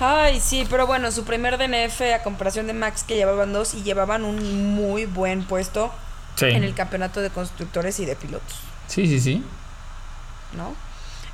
[0.00, 3.82] Ay, sí, pero bueno, su primer DNF a comparación de Max que llevaban dos y
[3.82, 5.92] llevaban un muy buen puesto
[6.36, 9.18] Sí, en el campeonato de constructores y de pilotos, sí, sí.
[9.20, 9.44] sí.
[10.52, 10.74] ¿No?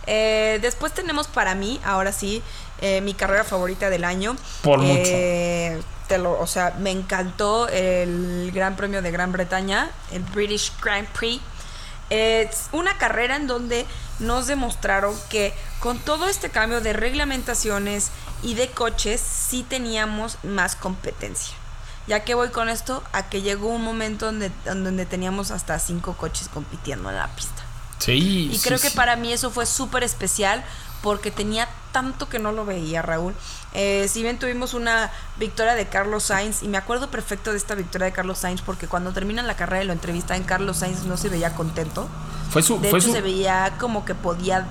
[0.07, 2.43] Eh, después tenemos para mí, ahora sí,
[2.81, 4.37] eh, mi carrera favorita del año.
[4.63, 10.23] Por Eh, te lo- o sea, me encantó el Gran Premio de Gran Bretaña, el
[10.23, 11.43] British Grand Prix.
[12.11, 13.87] Es una carrera en donde
[14.19, 18.11] nos demostraron que con todo este cambio de reglamentaciones
[18.43, 21.55] y de coches, sí teníamos más competencia.
[22.07, 26.15] Ya que voy con esto, a que llegó un momento donde, donde teníamos hasta cinco
[26.19, 27.63] coches compitiendo en la pista.
[27.99, 28.97] Sí, Y sí, creo que sí.
[28.97, 30.65] para mí eso fue súper especial
[31.03, 33.35] porque tenía tanto que no lo veía, Raúl.
[33.73, 37.75] Eh, si bien tuvimos una victoria de Carlos Sainz, y me acuerdo perfecto de esta
[37.75, 41.05] victoria de Carlos Sainz porque cuando termina la carrera y lo entrevista en Carlos Sainz
[41.05, 42.09] no se veía contento.
[42.51, 44.67] Fue su, De fue hecho, su, se veía como que podía.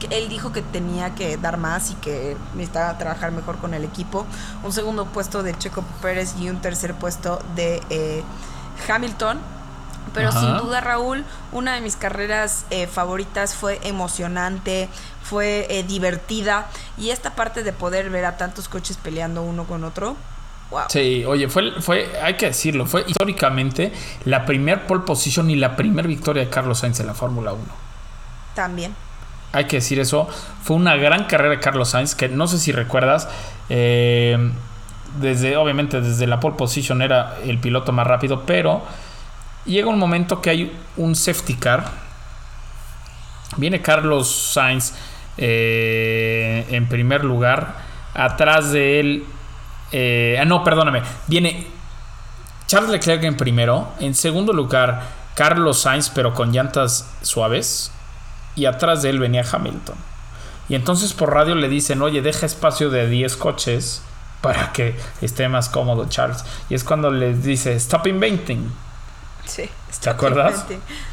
[0.00, 3.84] que él dijo que tenía que dar más y que necesitaba trabajar mejor con el
[3.84, 4.26] equipo.
[4.64, 8.22] Un segundo puesto de Checo Pérez y un tercer puesto de eh,
[8.88, 9.38] Hamilton.
[10.14, 10.40] Pero Ajá.
[10.40, 14.88] sin duda, Raúl, una de mis carreras eh, favoritas fue emocionante,
[15.22, 16.66] fue eh, divertida.
[16.96, 20.16] Y esta parte de poder ver a tantos coches peleando uno con otro.
[20.70, 20.82] Wow.
[20.88, 23.92] Sí, oye, fue, fue, hay que decirlo, fue históricamente
[24.24, 27.62] la primer pole position y la primer victoria de Carlos Sainz en la Fórmula 1.
[28.54, 28.94] También.
[29.52, 30.28] Hay que decir eso.
[30.62, 33.28] Fue una gran carrera de Carlos Sainz, que no sé si recuerdas,
[33.68, 34.50] eh,
[35.20, 38.82] desde, obviamente desde la pole position era el piloto más rápido, pero
[39.66, 41.84] llega un momento que hay un safety car.
[43.56, 44.94] Viene Carlos Sainz
[45.36, 47.76] eh, en primer lugar.
[48.14, 49.24] Atrás de él.
[49.92, 51.02] eh, ah, no, perdóname.
[51.26, 51.66] Viene
[52.66, 53.88] Charles Leclerc en primero.
[54.00, 55.02] En segundo lugar,
[55.34, 57.92] Carlos Sainz, pero con llantas suaves.
[58.54, 59.96] Y atrás de él venía Hamilton.
[60.68, 64.02] Y entonces por radio le dicen, oye, deja espacio de 10 coches
[64.40, 66.44] para que esté más cómodo Charles.
[66.68, 68.70] Y es cuando les dice, stop inventing.
[69.46, 69.68] Sí.
[70.00, 70.66] ¿Te acuerdas?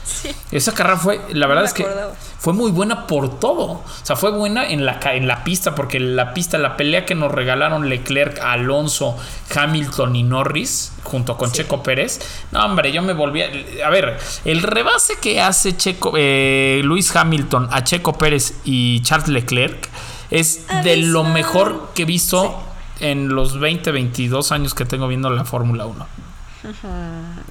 [0.03, 0.29] Sí.
[0.51, 2.13] Esa carrera fue, la verdad es que acordaba.
[2.37, 3.63] fue muy buena por todo.
[3.65, 7.15] O sea, fue buena en la, en la pista, porque la pista, la pelea que
[7.15, 9.17] nos regalaron Leclerc, Alonso,
[9.55, 12.19] Hamilton y Norris, junto con Checo Pérez.
[12.51, 13.87] No, hombre, yo me volví a.
[13.87, 19.29] A ver, el rebase que hace Checo, eh, Luis Hamilton a Checo Pérez y Charles
[19.29, 19.89] Leclerc
[20.29, 22.59] es de lo mejor que he visto
[22.99, 26.32] en los 20, 22 años que tengo viendo la Fórmula 1.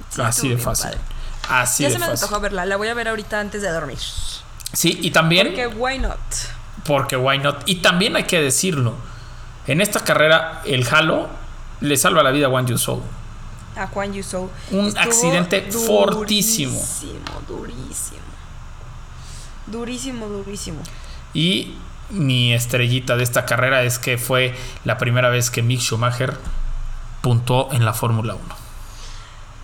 [0.09, 0.85] Sí, Así de fácil.
[0.91, 0.99] padre.
[1.49, 2.23] Así ya de se me fácil.
[2.25, 3.99] antojó verla, la voy a ver ahorita antes de dormir.
[4.73, 5.47] Sí, y también.
[5.47, 6.19] Porque why not?
[6.85, 7.61] Porque why not?
[7.67, 8.95] Y también hay que decirlo.
[9.67, 11.29] En esta carrera, el Halo
[11.81, 13.01] le salva la vida a Wang Yusou.
[13.75, 14.49] A Juan Yusou.
[14.71, 16.73] Un Estuvo accidente fortísimo.
[16.79, 18.19] Durísimo, durísimo.
[19.67, 20.81] Durísimo, durísimo.
[21.33, 21.75] Y
[22.09, 26.37] mi estrellita de esta carrera es que fue la primera vez que Mick Schumacher
[27.21, 28.43] puntuó en la Fórmula 1.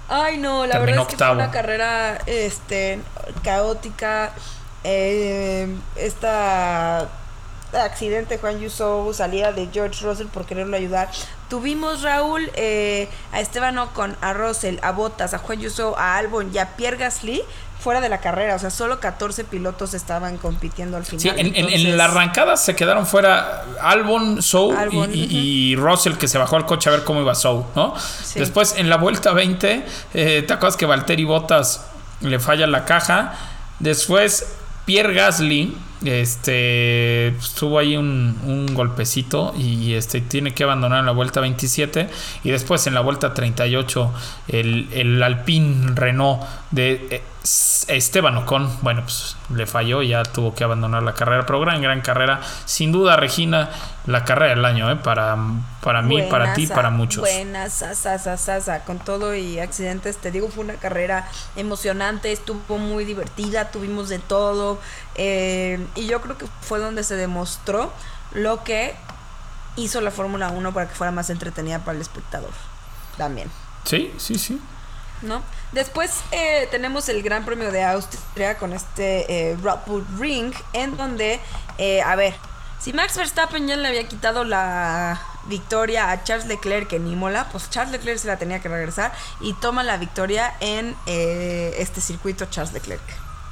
[0.09, 1.35] Ay, no, la Terminó verdad es que octavo.
[1.35, 2.99] fue una carrera este,
[3.43, 4.31] caótica.
[4.83, 5.67] Eh,
[5.97, 7.07] esta
[7.73, 11.09] accidente Juan Yusou, salida de George Russell por quererlo ayudar.
[11.49, 16.51] Tuvimos Raúl eh, a Esteban Ocon, a Russell, a Bottas, a Juan Yusou, a Albon
[16.53, 17.41] y a Pierre Gasly
[17.79, 18.55] fuera de la carrera.
[18.55, 21.21] O sea, solo 14 pilotos estaban compitiendo al final.
[21.21, 24.75] Sí, en, en- en Entonces, la arrancada se quedaron fuera Albon, Sou
[25.13, 27.93] y- Russell que se bajó al coche a ver cómo iba Sou, ¿no?
[27.97, 28.37] Sí.
[28.39, 31.85] Después en la vuelta 20, eh, ¿te acuerdas que Valtteri Bottas
[32.21, 33.33] le falla la caja?
[33.79, 34.45] Después
[34.85, 41.11] Pierre Gasly este tuvo ahí un, un golpecito y este tiene que abandonar en la
[41.11, 42.09] vuelta 27
[42.43, 44.13] y después en la vuelta 38
[44.47, 47.21] el, el Alpine Renault de eh,
[47.87, 52.01] Esteban Ocon bueno pues le falló ya tuvo que abandonar la carrera pero gran gran
[52.01, 53.69] carrera sin duda Regina
[54.05, 54.97] la carrera del año ¿eh?
[54.97, 55.37] para,
[55.81, 60.17] para mí para ti para muchos Buenas, sasa, sasa, con todo y accidentes.
[60.17, 64.79] Te digo, fue una carrera emocionante, estuvo muy divertida, tuvimos de todo.
[65.15, 67.91] eh, y yo creo que fue donde se demostró
[68.33, 68.95] lo que
[69.75, 72.51] hizo la Fórmula 1 para que fuera más entretenida para el espectador.
[73.17, 73.49] También.
[73.83, 74.59] sí sí sí
[75.21, 75.41] ¿no?
[75.71, 80.97] Después eh, tenemos el Gran Premio de Austria con este eh, Red Bull Ring, en
[80.97, 81.39] donde,
[81.77, 82.33] eh, a ver,
[82.79, 87.69] si Max Verstappen ya le había quitado la victoria a Charles Leclerc en Imola, pues
[87.69, 92.45] Charles Leclerc se la tenía que regresar y toma la victoria en eh, este circuito
[92.45, 93.01] Charles Leclerc.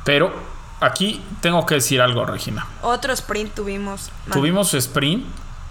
[0.06, 0.32] pero
[0.80, 4.12] aquí tengo que decir algo Regina Otro sprint tuvimos.
[4.28, 5.26] Man, Tuvimos sprint,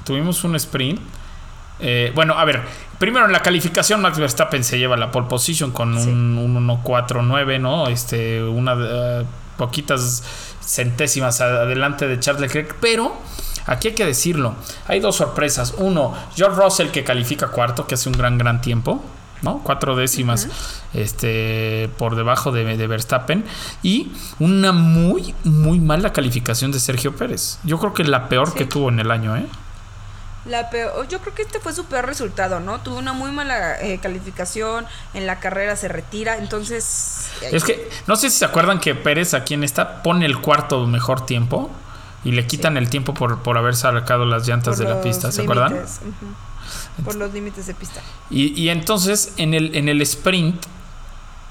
[0.04, 1.00] tuvimos un sprint.
[1.80, 2.62] Eh, bueno, a ver,
[2.98, 6.08] primero en la calificación Max Verstappen se lleva la pole position con Sí.
[6.08, 7.88] un, un 1.49, ¿no?
[7.88, 9.24] Este, una eh,
[9.58, 10.22] poquitas
[10.60, 13.14] centésimas adelante de Charles Leclerc, pero
[13.66, 14.54] aquí hay que decirlo,
[14.88, 15.74] hay dos sorpresas.
[15.78, 19.02] Uno, George Russell que califica cuarto, que hace un gran, gran tiempo.
[19.42, 19.60] ¿no?
[19.62, 20.48] Cuatro décimas
[20.94, 23.44] este, por debajo de, de Verstappen.
[23.82, 27.58] Y una muy, muy mala calificación de Sergio Pérez.
[27.62, 28.54] Yo creo que la peor Sí.
[28.56, 29.46] que tuvo en el año, ¿eh?
[30.48, 32.80] La peor, yo creo que este fue su peor resultado, ¿no?
[32.80, 37.30] Tuvo una muy mala eh, calificación, en la carrera se retira, entonces...
[37.42, 40.86] Es que no sé si se acuerdan que Pérez aquí en esta pone el cuarto
[40.86, 41.70] mejor tiempo
[42.22, 45.32] y le quitan el tiempo por, por haber sacado las llantas por de la pista,
[45.32, 45.84] ¿se acuerdan?
[47.04, 48.00] Por los límites de pista.
[48.30, 50.64] Y, y entonces en el, en el sprint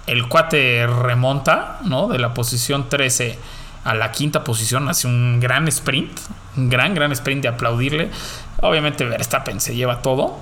[0.08, 2.08] el cuate remonta, ¿no?
[2.08, 3.38] De la posición 13
[3.84, 6.12] a la quinta posición, hace un gran sprint,
[6.58, 8.10] un gran, gran sprint de aplaudirle.
[8.62, 10.38] Obviamente Verstappen se lleva todo.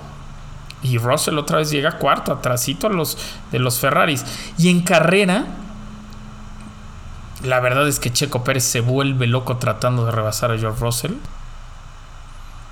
[0.82, 3.16] Y Russell otra vez llega cuarto, atrasito a los,
[3.50, 4.24] de los Ferraris.
[4.58, 5.46] Y en carrera,
[7.42, 11.12] la verdad es que Checo Pérez se vuelve loco tratando de rebasar a George Russell.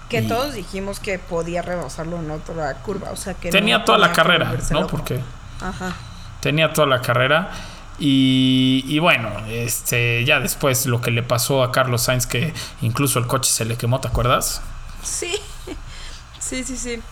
[0.09, 3.11] Que Y- todos dijimos que podía rebasarlo en otra curva.
[3.13, 4.87] O sea que Tenía no toda la carrera, ¿no?
[4.87, 5.21] Porque
[5.61, 5.95] Ajá.
[6.41, 7.51] tenía toda la carrera.
[7.99, 13.19] Y, y bueno, este, ya después lo que le pasó a Carlos Sainz, que incluso
[13.19, 14.61] el coche se le quemó, ¿te acuerdas?
[15.03, 15.35] Sí,
[16.41, 17.03] sí, sí, sí.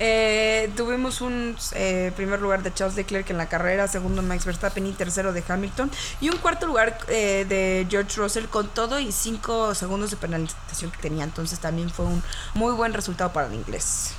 [0.00, 4.86] Eh, tuvimos un eh, primer lugar de Charles Leclerc en la carrera, segundo Max Verstappen
[4.86, 9.10] y tercero de Hamilton y un cuarto lugar eh, de George Russell con todo y
[9.10, 11.24] cinco segundos de penalización que tenía.
[11.24, 12.22] Entonces también fue un
[12.54, 14.14] muy buen resultado para el inglés.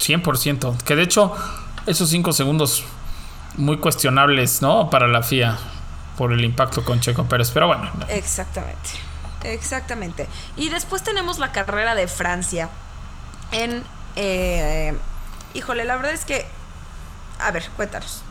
[0.00, 0.82] 100%.
[0.82, 1.34] Que de hecho,
[1.86, 2.84] esos 5 segundos
[3.56, 4.90] muy cuestionables, ¿no?
[4.90, 5.58] Para la FIA
[6.16, 7.50] por el impacto con Checo Pérez.
[7.52, 8.90] Pero bueno, Exactamente,
[9.44, 10.26] exactamente.
[10.56, 12.68] Y después tenemos la carrera de Francia
[13.52, 13.84] en...
[14.16, 14.96] eh,
[15.54, 16.44] híjole, la verdad es que...
[17.38, 18.23] A ver, cuéntanos.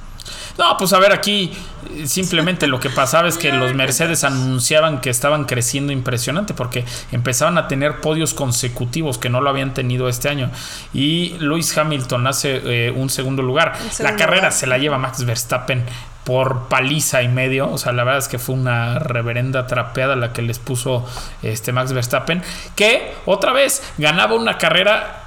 [0.57, 1.51] No, pues a ver, aquí
[1.95, 6.85] eh, simplemente lo que pasaba es que los Mercedes anunciaban que estaban creciendo impresionante porque
[7.11, 10.51] empezaban a tener podios consecutivos que no lo habían tenido este año.
[10.93, 13.73] Y Lewis Hamilton hace eh, un segundo lugar.
[13.81, 14.51] Un la carrera lugar.
[14.53, 15.83] se la lleva Max Verstappen
[16.23, 17.69] por paliza y medio.
[17.69, 21.05] O sea, la verdad es que fue una reverenda trapeada la que les puso
[21.41, 22.41] este Max Verstappen.
[22.75, 25.22] Que otra vez ganaba una carrera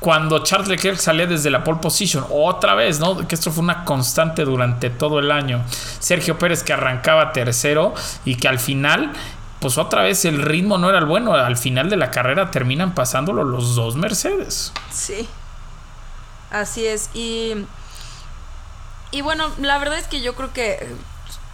[0.00, 3.26] cuando Charles Leclerc salía desde la pole position, otra vez, ¿no?
[3.26, 5.64] Que esto fue una constante durante todo el año.
[5.98, 7.94] Sergio Pérez que arrancaba tercero
[8.24, 9.12] y que al final,
[9.60, 11.34] pues otra vez el ritmo no era el bueno.
[11.34, 14.72] Al final de la carrera terminan pasándolo los dos Mercedes.
[14.92, 15.28] Sí.
[16.50, 17.10] Así es.
[17.12, 17.54] Y.
[19.10, 20.86] Y bueno, la verdad es que yo creo que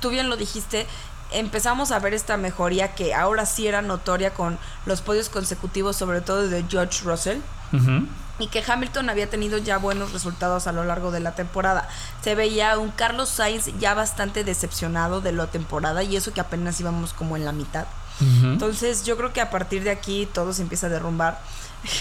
[0.00, 0.86] tú bien lo dijiste.
[1.32, 6.20] Empezamos a ver esta mejoría que ahora sí era notoria con los podios consecutivos, sobre
[6.20, 7.38] todo de George Russell.
[7.72, 8.06] Ujú.
[8.38, 11.88] Y que Hamilton había tenido ya buenos resultados a lo largo de la temporada.
[12.22, 16.80] Se veía un Carlos Sainz ya bastante decepcionado de la temporada y eso que apenas
[16.80, 17.86] íbamos como en la mitad.
[18.20, 21.40] Entonces yo creo que a partir de aquí todo se empieza a derrumbar.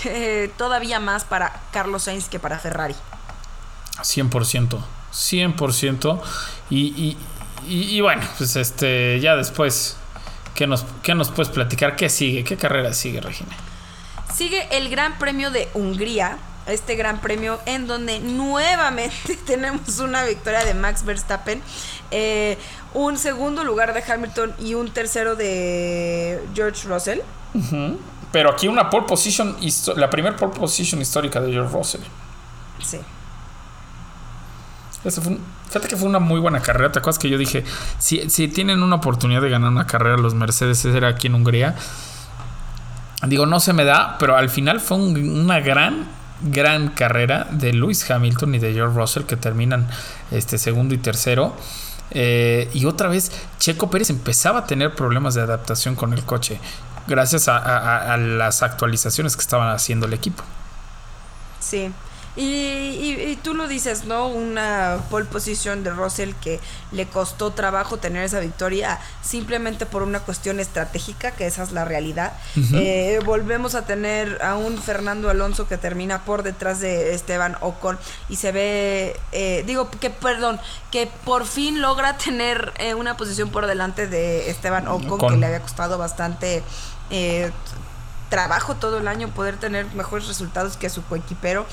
[0.06, 2.96] Eh, todavía más para Carlos Sainz que para Ferrari.
[3.98, 4.80] 100%.
[5.12, 6.22] 100%.
[6.70, 7.18] Y, y,
[7.68, 9.98] y, y bueno, pues este, ya después,
[10.56, 11.98] ¿qué nos, ¿qué nos puedes platicar?
[11.98, 12.46] ¿Qué sigue?
[12.46, 13.58] ¿Qué carrera sigue, Regina?
[14.36, 20.64] Sigue el Gran Premio de Hungría, este Gran Premio en donde nuevamente tenemos una victoria
[20.66, 21.62] de Max Verstappen,
[22.12, 22.58] eh,
[22.94, 27.20] un segundo lugar de Hamilton y un tercero de George Russell.
[28.32, 29.56] Pero aquí una pole position,
[29.96, 32.02] la primera pole position histórica de George Russell.
[32.84, 32.98] Sí.
[35.04, 36.92] Ese fue un- fíjate que fue una muy buena carrera.
[36.92, 37.64] ¿Te acuerdas que yo dije,
[38.00, 41.76] si, si tienen una oportunidad de ganar una carrera los Mercedes, era aquí en Hungría?
[43.28, 46.08] Digo, no se me da, pero al final fue un- una gran,
[46.42, 49.88] gran carrera de Lewis Hamilton y de George Russell que terminan
[50.32, 51.56] este segundo y tercero.
[52.12, 56.60] Eh, y otra vez, Checo Pérez empezaba a tener problemas de adaptación con el coche,
[57.08, 60.44] gracias a, a- a las actualizaciones que estaban haciendo el equipo.
[61.60, 61.92] Sí.
[62.36, 64.28] Y, y- y tú lo dices, ¿no?
[64.28, 66.60] Una pole position de Russell que
[66.92, 71.86] le costó trabajo tener esa victoria simplemente por una cuestión estratégica, que esa es la
[71.86, 72.34] realidad.
[72.74, 78.00] Eh, volvemos a tener a un Fernando Alonso que termina por detrás de Esteban Ocon
[78.30, 80.60] y se ve, eh, digo que, perdón,
[80.92, 85.30] que por fin logra tener eh, una posición por delante de Esteban Ocon, Ocon.
[85.34, 86.64] que le había costado bastante...
[88.34, 91.68] trabajo todo el año poder tener mejores resultados que su coequipero.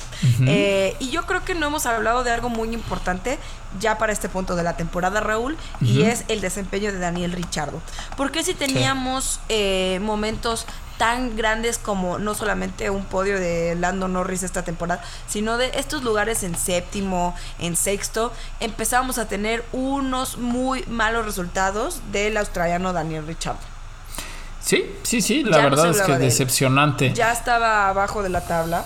[0.47, 3.39] Eh, y yo creo que no hemos hablado de algo muy importante
[3.81, 7.81] ya para este punto de la temporada, Raúl, y es el desempeño de Daniel Richardo.
[8.15, 10.67] Porque si teníamos eh, momentos
[10.99, 16.03] tan grandes como no solamente un podio de Lando Norris esta temporada, sino de estos
[16.03, 23.27] lugares en séptimo, en sexto, empezamos a tener unos muy malos resultados del australiano Daniel
[23.27, 23.70] Richardo.
[24.61, 26.19] Sí, sí, sí, la Ya verdad es que él.
[26.19, 27.13] decepcionante.
[27.15, 28.85] ya estaba abajo de la tabla.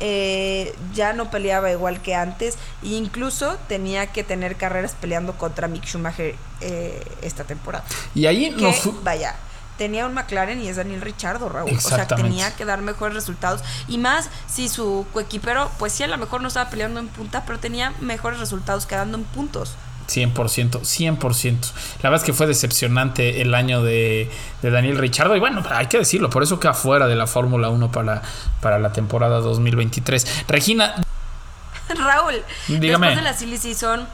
[0.00, 2.56] eh, ya no peleaba igual que antes.
[2.82, 7.84] E incluso tenía que tener carreras peleando contra Mick Schumacher eh, esta temporada.
[8.14, 9.36] Y ahí Que, nos fu- vaya,
[9.78, 11.70] tenía un McLaren y es Daniel Richardo, Raúl.
[11.76, 13.62] O sea, tenía que dar mejores resultados.
[13.86, 17.44] Y más si su coequipero, pues sí, a lo mejor no estaba peleando en punta,
[17.46, 19.76] pero tenía mejores resultados quedando en puntos.
[20.08, 21.72] 100%, 100%.
[22.02, 24.30] La verdad es que fue decepcionante el año de,
[24.62, 25.36] de Daniel Richardo.
[25.36, 28.22] Y bueno, hay que decirlo, por eso queda fuera de la Fórmula 1 para,
[28.60, 30.44] para la temporada 2023.
[30.48, 30.94] Regina,
[31.88, 33.06] Raúl, Dígame.
[33.08, 34.06] después de la silly season,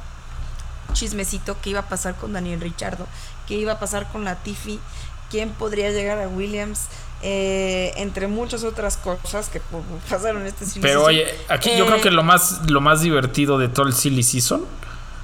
[0.92, 3.06] chismecito qué iba a pasar con Daniel Richardo,
[3.46, 4.80] qué iba a pasar con Latifi,
[5.30, 6.86] quién podría llegar a Williams,
[7.22, 9.60] eh, entre muchas otras cosas que
[10.08, 11.14] pasaron este silly Pero season.
[11.14, 14.22] oye, aquí yo Eh, creo que lo más, lo más divertido de todo el Silly
[14.22, 14.62] Season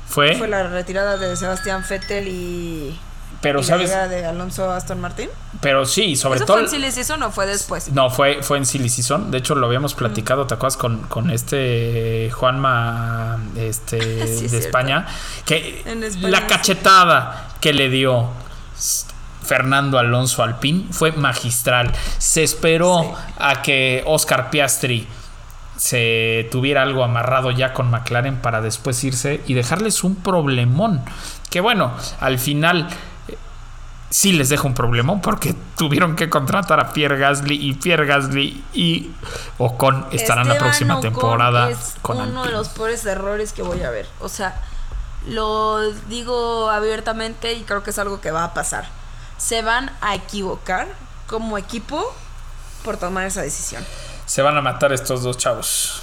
[0.07, 0.37] fue.
[0.37, 2.99] fue la retirada de Sebastián Vettel y,
[3.41, 5.29] pero y la sabes, de Alonso Aston Martin.
[5.61, 6.57] pero sí, sobre ¿Eso todo.
[6.57, 7.91] fue en silly season o fue después?
[7.93, 9.31] No, fue, fue en Silly Season.
[9.31, 10.77] De hecho, lo habíamos platicado, ¿te acuerdas?
[10.77, 14.59] Con, con este Juanma este, Sí, de.
[14.59, 15.07] España.
[15.45, 16.45] Que En España, la sí.
[16.49, 18.29] cachetada que le dio
[19.43, 21.93] Fernando Alonso Alpín fue magistral.
[22.19, 23.33] Se esperó Sí.
[23.39, 25.07] a que Oscar Piastri
[25.77, 31.03] se tuviera algo amarrado ya con McLaren para después irse y dejarles un problemón.
[31.51, 32.89] Que bueno, al final
[33.29, 33.37] eh,
[34.11, 38.65] sí les deja un problemón porque tuvieron que contratar a Pierre Gasly y Pierre Gasly
[38.73, 39.11] y
[39.59, 43.83] Ocon estarán la próxima Ocon temporada Es con uno de los peores errores que voy
[43.83, 44.07] a ver.
[44.21, 44.63] O sea,
[45.29, 48.87] lo digo abiertamente y creo que es algo que va a pasar.
[49.37, 50.89] Se van a equivocar
[51.27, 52.15] como equipo
[52.83, 53.85] por tomar esa decisión.
[54.27, 56.03] Se van a matar estos dos chavos.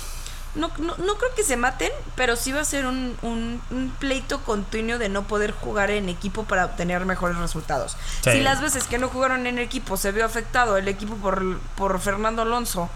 [0.56, 3.90] No, no, no creo que se maten, pero sí va a ser un, un- un
[4.00, 7.98] pleito continuo de no poder jugar en equipo para obtener mejores resultados.
[8.22, 8.32] Sí.
[8.34, 12.00] Si las veces que no jugaron en equipo se vio afectado el equipo por, por
[12.00, 12.88] Fernando Alonso,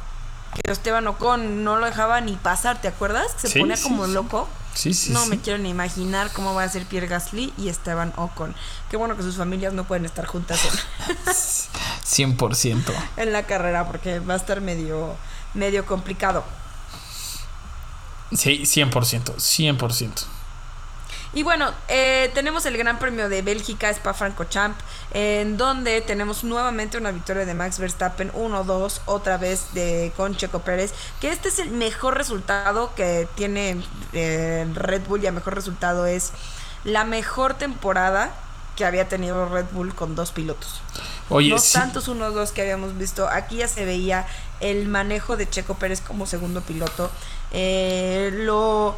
[0.53, 3.25] que Esteban Ocon no lo dejaba ni pasar, ¿te acuerdas?
[3.37, 4.11] Se Sí, ponía como sí.
[4.13, 4.47] loco.
[4.77, 5.29] Sí, sí, no sí.
[5.31, 8.53] me quiero ni imaginar cómo va a ser Pierre Gasly y Esteban Ocon.
[8.91, 11.17] Qué bueno que sus familias no pueden estar juntas en,
[12.37, 12.83] 100%.
[13.17, 15.15] en la carrera porque va a estar medio,
[15.55, 16.43] medio complicado.
[18.33, 19.37] Sí, 100%.
[19.37, 20.25] 100%.
[21.33, 24.77] Y bueno, eh, tenemos el Gran Premio de Bélgica, Spa-Francorchamps,
[25.13, 30.59] en donde tenemos nuevamente una victoria de Max Verstappen 1-2, otra vez de con Checo
[30.59, 35.55] Pérez, que este es el mejor resultado que tiene eh, Red Bull y el mejor
[35.55, 36.31] resultado es
[36.83, 38.33] la mejor temporada
[38.77, 40.81] que había tenido Red Bull con dos pilotos.
[41.29, 43.27] Oye, no sí, tantos 1-2 que habíamos visto.
[43.27, 44.25] Aquí ya se veía
[44.59, 47.11] el manejo de Checo Pérez como segundo piloto.
[47.51, 48.95] Eh, lo,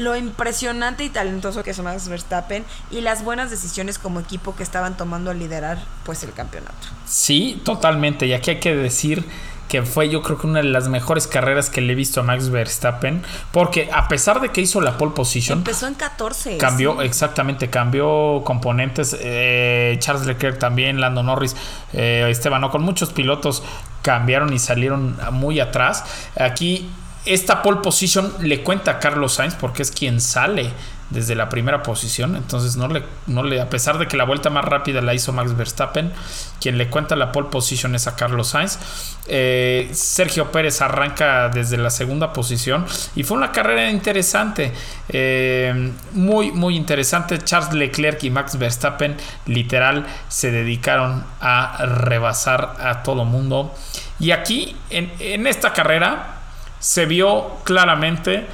[0.00, 4.62] lo impresionante y talentoso que es Max Verstappen y las buenas decisiones como equipo que
[4.62, 6.74] estaban tomando al liderar pues el campeonato.
[7.06, 8.26] sí, totalmente.
[8.26, 9.24] Y aquí hay que decir
[9.68, 12.22] que fue yo creo que una de las mejores carreras que le he visto a
[12.24, 13.22] Max Verstappen.
[13.52, 16.56] Porque a pesar de que hizo la pole position, Empezó en 14.
[16.56, 17.06] Cambió, sí.
[17.06, 19.16] exactamente, cambió componentes.
[19.20, 21.54] eh, Charles Leclerc también, Lando Norris,
[21.92, 23.62] eh, Esteban, con muchos pilotos
[24.02, 26.04] cambiaron y salieron muy atrás.
[26.36, 26.90] Aquí,
[27.34, 30.72] esta pole position le cuenta a Carlos Sainz porque es quien sale
[31.10, 32.36] desde la primera posición.
[32.36, 35.32] Entonces, no le, no le, a pesar de que la vuelta más rápida la hizo
[35.32, 36.12] Max Verstappen,
[36.60, 38.78] quien le cuenta la pole position es a Carlos Sainz.
[39.26, 44.72] Eh, Sergio Pérez arranca desde la segunda posición y fue una carrera interesante,
[45.08, 47.38] eh, muy, muy interesante.
[47.38, 49.16] Charles Leclerc y Max Verstappen
[49.46, 53.74] literal se dedicaron a rebasar a todo mundo.
[54.20, 56.39] Y aquí, en, en esta carrera,
[56.80, 58.46] se vio claramente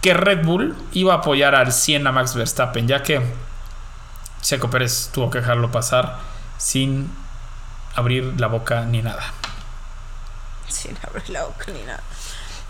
[0.00, 3.20] que Red Bull iba a apoyar al 100 a Max Verstappen, ya que
[4.40, 6.18] Checo Pérez tuvo que dejarlo pasar
[6.58, 7.10] sin
[7.94, 9.32] abrir la boca ni nada.
[10.68, 12.02] Sin abrir la boca ni nada.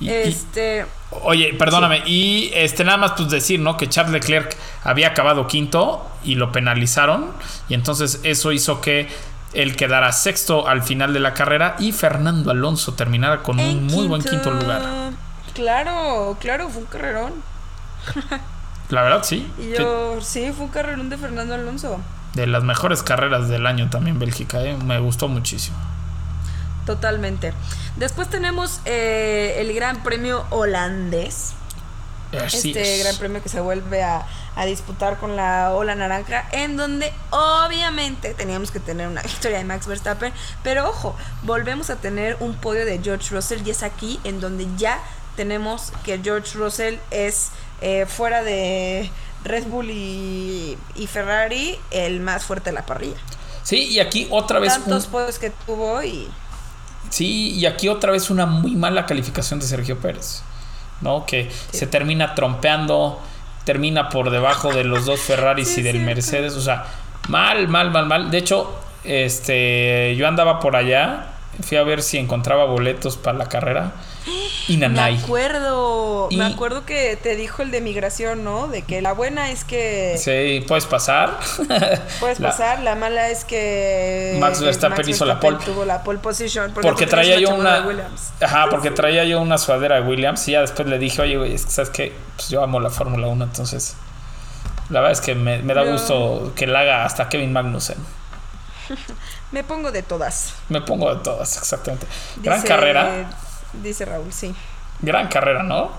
[0.00, 0.86] Y- y- este.
[1.22, 3.76] Oye, perdóname, y este nada más pues decir, ¿no?
[3.76, 7.32] Que Charles Leclerc había acabado quinto y lo penalizaron
[7.68, 9.08] y entonces eso hizo que
[9.54, 14.06] él quedara sexto al final de la carrera y Fernando Alonso terminara con un muy
[14.06, 15.12] buen quinto lugar.
[15.54, 17.32] Claro, claro, fue un carrerón.
[18.90, 19.50] La verdad, sí.
[19.58, 22.00] Y yo, sí, fue un carrerón de Fernando Alonso.
[22.34, 24.76] De las mejores carreras del año también Bélgica, ¿eh?
[24.76, 25.76] me gustó muchísimo.
[26.84, 27.54] Totalmente.
[27.96, 31.54] Después tenemos eh, el Gran Premio holandés.
[32.38, 33.04] Así este es.
[33.04, 34.26] Gran Premio que se vuelve a,
[34.56, 39.64] a disputar con la ola naranja, en donde obviamente teníamos que tener una victoria de
[39.64, 40.32] Max Verstappen,
[40.62, 44.66] pero ojo, volvemos a tener un podio de George Russell y es aquí en donde
[44.76, 44.98] ya
[45.36, 47.48] tenemos que George Russell es
[47.80, 49.10] eh, fuera de
[49.44, 53.16] Red Bull y, y Ferrari el más fuerte de la parrilla.
[53.62, 56.28] Sí, y aquí otra vez Tantos un- podios que tuvo y
[57.10, 60.42] Sí, y aquí otra vez una muy mala calificación de Sergio Pérez,
[61.04, 61.24] ¿no?
[61.24, 63.20] Que se termina trompeando,
[63.64, 66.00] termina por debajo de los dos Ferraris Sí, y del.
[66.00, 66.86] Mercedes, o sea,
[67.28, 68.30] mal, mal, mal, mal.
[68.32, 68.74] De hecho,
[69.04, 71.26] este, yo andaba por allá,
[71.62, 73.92] fui a ver si encontraba boletos para la carrera
[74.68, 75.18] y Me nanay.
[75.18, 78.68] acuerdo, Y- me acuerdo que te dijo el de migración, ¿no?
[78.68, 81.38] De que la buena es que Sí, puedes pasar.
[82.20, 85.58] puedes La- pasar, la mala es que Max Verstappen hizo la pole.
[85.64, 87.86] tuvo la pole position Porque traía yo una.
[87.86, 88.32] Williams.
[88.40, 90.46] Ajá, porque traía yo una sudadera de Williams.
[90.48, 92.90] Y ya después le dije, oye, güey, es que sabes que pues yo amo la
[92.90, 93.96] Fórmula 1, entonces.
[94.90, 97.96] La verdad es que me, me da gusto que la haga hasta Kevin Magnussen.
[99.52, 100.54] Me pongo de todas.
[100.68, 102.06] Me pongo de todas, exactamente.
[102.42, 103.30] Gran Dice- carrera,
[103.82, 104.54] Dice Raúl, sí.
[105.00, 105.90] gran carrera, ¿no?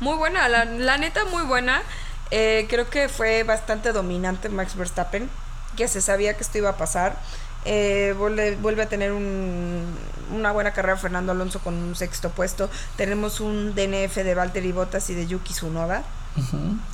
[0.00, 1.82] Muy buena, la, la neta muy buena.
[2.30, 5.28] Eh, creo que fue bastante dominante Max Verstappen,
[5.76, 7.16] que se sabía que esto iba a pasar.
[7.64, 9.96] Eh, vuelve, vuelve a tener un-
[10.32, 12.68] una buena carrera Fernando Alonso con un sexto puesto.
[12.96, 16.02] Tenemos un DNF de Valtteri Bottas y de Yuki Tsunoda.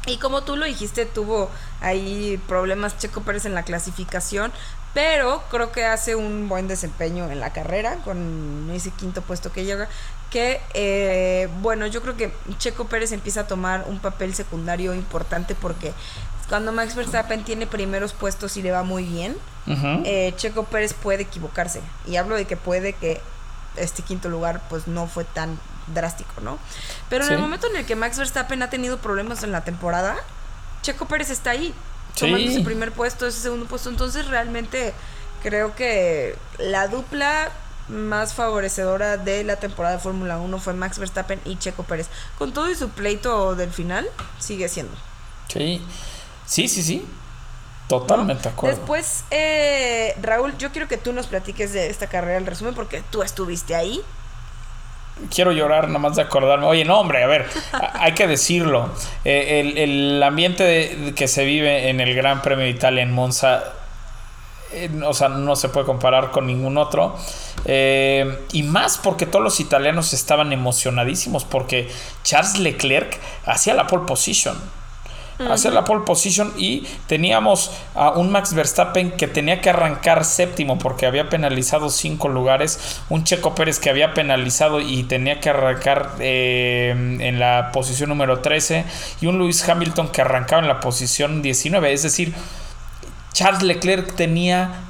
[0.06, 1.48] Y como tú lo dijiste, tuvo
[1.80, 4.52] ahí problemas Checo Pérez en la clasificación,
[4.98, 9.64] pero creo que hace un buen desempeño en la carrera con ese quinto puesto que
[9.64, 9.86] llega.
[10.28, 15.54] Que eh, bueno, yo creo que Checo Pérez empieza a tomar un papel secundario importante
[15.54, 15.92] porque
[16.48, 19.36] cuando Max Verstappen tiene primeros puestos y le va muy bien,
[20.04, 21.80] eh, Checo Pérez puede equivocarse.
[22.04, 23.20] Y hablo de que puede que
[23.76, 26.58] este quinto lugar pues no fue tan drástico, ¿no?
[27.08, 27.34] Pero en Sí.
[27.34, 30.16] el momento en el que Max Verstappen ha tenido problemas en la temporada,
[30.82, 31.72] Checo Pérez está ahí,
[32.18, 32.26] Sí.
[32.26, 33.88] tomando ese primer puesto, ese segundo puesto.
[33.88, 34.92] Entonces realmente
[35.42, 37.50] creo que la dupla
[37.88, 42.08] más favorecedora de la temporada de Fórmula 1 fue Max Verstappen y Checo Pérez.
[42.36, 44.06] Con todo y su pleito del final,
[44.38, 44.92] sigue siendo.
[45.48, 45.80] Sí,
[46.46, 47.06] sí, sí, sí.
[47.88, 48.76] Totalmente de acuerdo.
[48.76, 53.02] Después, eh, Raúl, yo quiero que tú nos platiques de esta carrera, el resumen, porque
[53.10, 54.02] tú estuviste ahí.
[55.34, 56.66] Quiero llorar nomás de acordarme.
[56.66, 57.46] Oye, no, hombre, a ver,
[57.94, 58.88] hay que decirlo.
[59.24, 63.12] Eh, el, el ambiente de- que se vive en el Gran Premio de Italia en
[63.12, 63.62] Monza,
[64.72, 67.16] eh, o sea, no se puede comparar con ningún otro.
[67.64, 71.88] Eh, y más porque todos los italianos estaban emocionadísimos porque
[72.22, 74.56] Charles Leclerc hacía la pole position.
[75.38, 80.78] Hacía la pole position y teníamos a un Max Verstappen que tenía que arrancar séptimo
[80.78, 83.00] porque había penalizado cinco lugares.
[83.08, 88.40] Un Checo Pérez que había penalizado y tenía que arrancar eh, en la posición número
[88.40, 88.84] 13.
[89.20, 91.92] Y un Lewis Hamilton que arrancaba en la posición 19.
[91.92, 92.34] Es decir,
[93.32, 94.80] Charles Leclerc tenía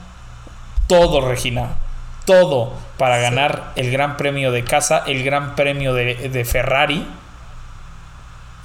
[0.86, 1.76] todo, Regina.
[2.24, 7.06] Todo para ganar el Gran Premio de casa, el Gran Premio de, de Ferrari.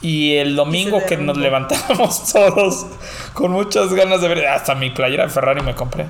[0.03, 1.41] Y el domingo que nos derrumbó.
[1.41, 2.85] levantábamos todos
[3.33, 6.07] con muchas ganas de ver, hasta mi playera de Ferrari me compré.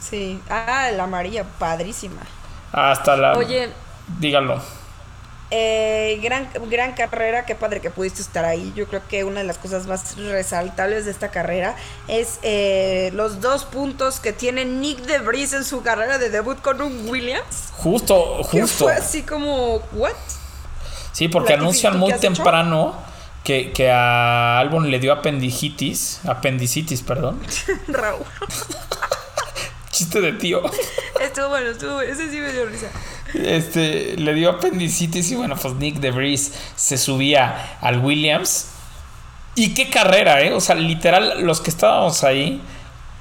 [0.00, 0.40] Sí.
[0.50, 2.22] Ah, la amarilla, padrísima.
[2.72, 3.36] Hasta la.
[3.36, 3.70] Oye,
[4.18, 4.60] Dígalo.
[5.52, 8.72] eh, gran, gran carrera, qué padre que pudiste estar ahí.
[8.76, 11.76] Yo creo que una de las cosas más resaltables de esta carrera
[12.08, 16.60] es eh, los dos puntos que tiene Nick de Vries en su carrera de debut
[16.60, 17.72] con un Williams.
[17.76, 18.84] Justo, Que justo.
[18.84, 20.12] fue así como, ¿what?
[21.12, 22.94] Sí, porque ¿La anuncian muy temprano
[23.44, 26.20] que, que a Albon le dio apendicitis.
[26.28, 27.40] Apendicitis, perdón.
[27.88, 28.24] Raúl.
[29.90, 30.62] Chiste de tío.
[31.20, 32.12] Estuvo bueno, estuvo bueno.
[32.12, 32.86] Ese sí me dio risa.
[33.34, 38.68] Este, le dio apendicitis y bueno, pues Nick de Vries se subía al Williams.
[39.56, 40.52] Y qué carrera, ¿eh?
[40.54, 42.62] O sea, literal, los que estábamos ahí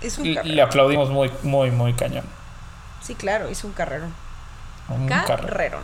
[0.02, 0.64] Es un le, carrero.
[0.64, 2.24] aplaudimos muy, muy, muy cañón.
[3.02, 4.14] Sí, claro, hizo un carrerón.
[4.90, 5.80] Un carrero.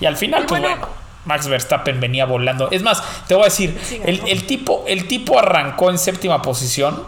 [0.00, 0.92] Y al final, Y pues bueno- bueno,
[1.24, 2.70] Max Verstappen venía volando.
[2.70, 7.02] Es más, te voy a decir, el, tipo, el tipo arrancó en séptima posición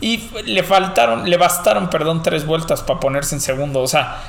[0.00, 3.80] y le faltaron, le bastaron, perdón, tres vueltas para ponerse en segundo.
[3.80, 4.20] O sea,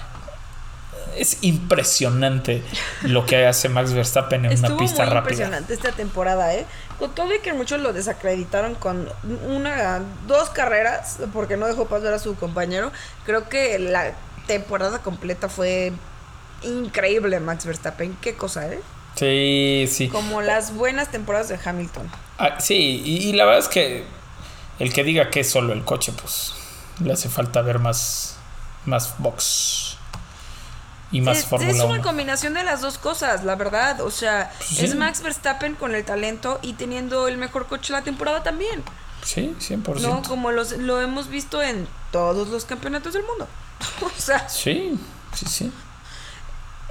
[1.17, 2.63] es impresionante
[3.03, 5.33] lo que hace Max Verstappen en Estuvo una pista muy rápida.
[5.33, 6.65] impresionante esta temporada, ¿eh?
[6.99, 9.09] Con todo y que muchos lo desacreditaron con
[9.47, 12.91] una, dos carreras, porque no dejó pasar a su compañero,
[13.25, 14.13] creo que la
[14.47, 15.91] temporada completa fue
[16.63, 18.17] increíble Max Verstappen.
[18.21, 18.79] Qué cosa, ¿eh?
[19.15, 20.07] Sí, sí.
[20.09, 22.09] Como las buenas temporadas de Hamilton.
[22.37, 24.05] Ah, sí, y, y la verdad es que
[24.79, 26.53] el que diga que es solo el coche, pues
[26.99, 28.37] le hace falta ver más,
[28.85, 29.97] más box
[31.11, 32.01] y más es, es una 1.
[32.01, 34.01] combinación de las dos cosas, la verdad.
[34.01, 34.83] O sea, Sí.
[34.83, 38.83] es Max Verstappen con el talento y teniendo el mejor coche la temporada también.
[39.23, 39.99] Sí, 100%.
[40.01, 43.47] No, como los, lo hemos visto en todos los campeonatos del mundo.
[44.01, 44.99] o sea, Sí,
[45.35, 45.71] sí, sí.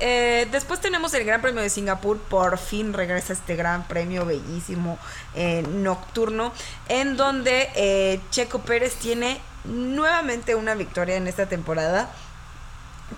[0.05, 2.19] Eh, después tenemos el Gran Premio de Singapur.
[2.19, 4.99] Por fin regresa este Gran Premio bellísimo
[5.37, 6.53] eh, nocturno,
[6.89, 12.11] en donde eh, Checo Pérez tiene nuevamente una victoria en esta temporada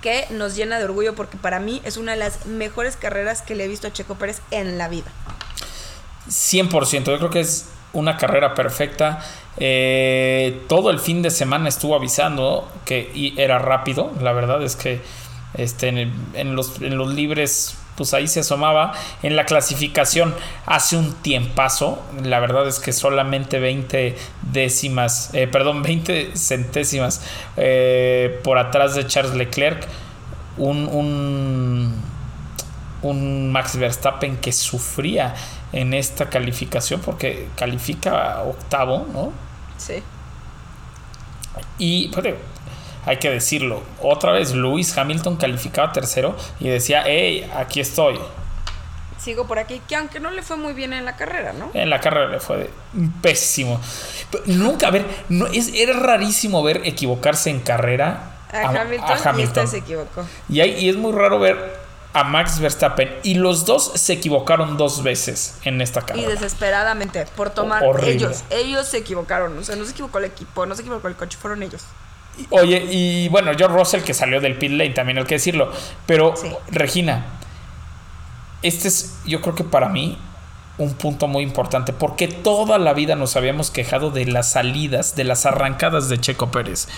[0.03, 3.55] que nos llena de orgullo porque para mí es una de las mejores carreras que
[3.55, 5.11] le he visto a Checo Pérez en la vida.
[6.29, 7.05] 100%.
[7.05, 9.25] Yo creo que es una carrera perfecta.
[9.57, 14.13] Todo el fin de semana estuvo avisando que era rápido.
[14.21, 15.01] La verdad es que
[15.55, 18.93] este, en, el- en los, en los libres, pues ahí se asomaba.
[19.23, 20.35] En la clasificación
[20.67, 22.03] hace un tiempazo.
[22.23, 24.17] La verdad es que solamente 20
[24.53, 27.23] décimas, eh, perdón, 20 centésimas
[27.57, 29.87] eh, por atrás de Charles Leclerc.
[30.57, 31.95] Un, un,
[33.03, 35.35] un Max Verstappen que sufría
[35.73, 39.33] en esta calificación porque califica octavo, ¿no?
[39.77, 40.03] Sí.
[41.79, 42.37] Y digo,
[43.07, 48.19] hay que decirlo, otra vez Lewis Hamilton calificaba tercero y decía, hey, aquí estoy.
[49.19, 51.71] Sigo por aquí, que aunque no le fue muy bien en la carrera, ¿no?
[51.73, 52.69] En la carrera le fue
[53.23, 53.81] pésimo.
[54.31, 59.43] Pero nunca, a ver, no, es, era rarísimo ver equivocarse en carrera A, Hamilton, y
[59.43, 60.27] este se equivocó.
[60.49, 63.15] Y, hay- y es muy raro ver a Max Verstappen.
[63.23, 66.29] Y los dos se equivocaron dos veces en esta Y carrera.
[66.29, 68.45] desesperadamente, por tomar ellos.
[68.51, 69.57] Ellos se equivocaron.
[69.57, 71.83] O sea, no se equivocó el equipo, no se equivocó el coche, fueron ellos.
[72.51, 75.71] Oye, y bueno, George Russell que salió del pit lane, también hay que decirlo.
[76.07, 76.49] Pero, Sí.
[76.71, 77.25] Regina,
[78.63, 80.19] este es, yo creo que para mí,
[80.79, 81.93] un punto muy importante.
[81.93, 86.51] Porque toda la vida nos habíamos quejado de las salidas, de las arrancadas de Checo
[86.51, 86.89] Pérez.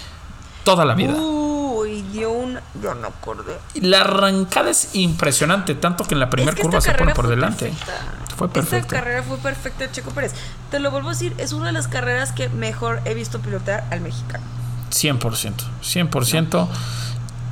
[0.64, 1.12] Toda la vida.
[1.14, 2.59] Uy, dio un.
[2.82, 3.57] Yo no acordé.
[3.74, 7.28] La arrancada es impresionante, tanto que en la primera Es que curva se pone por
[7.28, 7.66] delante.
[7.66, 7.95] perfecta.
[8.37, 8.76] Fue perfecto.
[8.76, 10.32] Esta carrera fue perfecta de Checo Pérez.
[10.70, 13.84] Te lo vuelvo a decir, es una de las carreras que mejor he visto pilotear
[13.91, 14.45] al mexicano.
[14.91, 16.68] 100%, 100%.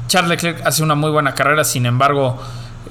[0.07, 2.41] Charles Leclerc hace una muy buena carrera, sin embargo,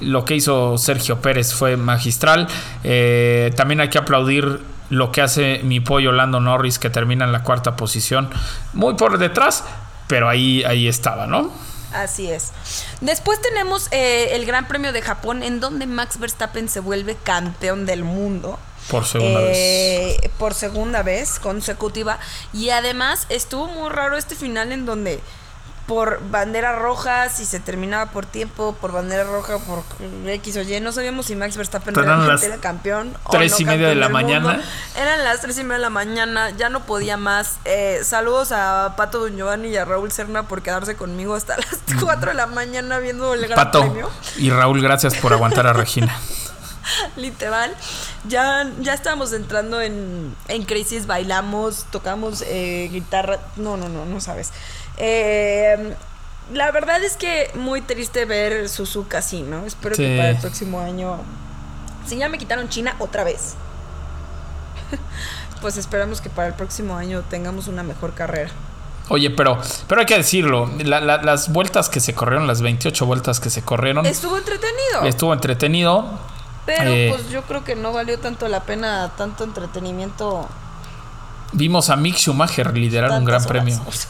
[0.01, 2.47] lo que hizo Sergio Pérez fue magistral.
[2.83, 7.31] Eh, también hay que aplaudir lo que hace mi pollo Lando Norris, que termina en
[7.31, 8.29] la cuarta posición,
[8.73, 9.63] muy por detrás,
[10.07, 11.51] pero ahí, ahí estaba, ¿no?
[11.93, 12.51] Así es.
[13.01, 17.85] Después tenemos eh, el Gran Premio de Japón, en donde Max Verstappen se vuelve campeón
[17.85, 18.59] del mundo.
[18.89, 19.57] Por segunda vez.
[19.57, 22.19] Eh, Por segunda vez consecutiva.
[22.53, 25.21] Y además estuvo muy raro este final en donde
[25.87, 29.83] por bandera roja, si se terminaba por tiempo, por bandera roja, por
[30.25, 33.13] X o Y, no sabíamos si Max Verstappen realmente era campeón.
[33.25, 34.13] o tres no y media de la mundo.
[34.27, 34.63] mañana.
[34.97, 37.57] Eran las tres y media de la mañana, ya no podía más.
[37.65, 41.67] Eh, saludos a Pato Don Giovanni y a Raúl Serna por quedarse conmigo hasta las
[42.01, 44.09] 4 de la mañana viendo el Gran Pato Premio.
[44.37, 46.17] y Raúl, gracias por aguantar a Regina.
[47.17, 47.73] Literal,
[48.27, 53.39] ya, ya estábamos entrando en, en crisis, bailamos, tocamos eh, guitarra.
[53.55, 54.51] No, no, no, no sabes.
[54.97, 55.95] Eh,
[56.51, 59.65] la verdad es que muy triste ver Suzuka así, ¿no?
[59.65, 60.03] Espero Sí.
[60.03, 61.19] que para el próximo año.
[62.05, 63.53] Si ya me quitaron China otra vez.
[65.61, 68.49] pues esperamos que para el próximo año tengamos una mejor carrera.
[69.09, 69.57] Oye, pero,
[69.87, 73.49] pero hay que decirlo, la- la- las vueltas que se corrieron, las 28 vueltas que
[73.49, 75.03] se corrieron, Estuvo entretenido.
[75.03, 76.05] estuvo entretenido.
[76.65, 80.47] Pero eh, pues yo creo que no valió tanto la pena tanto entretenimiento.
[81.51, 83.47] Vimos a Mick Schumacher liderar un gran horas.
[83.47, 83.81] premio.
[83.85, 84.09] O sea,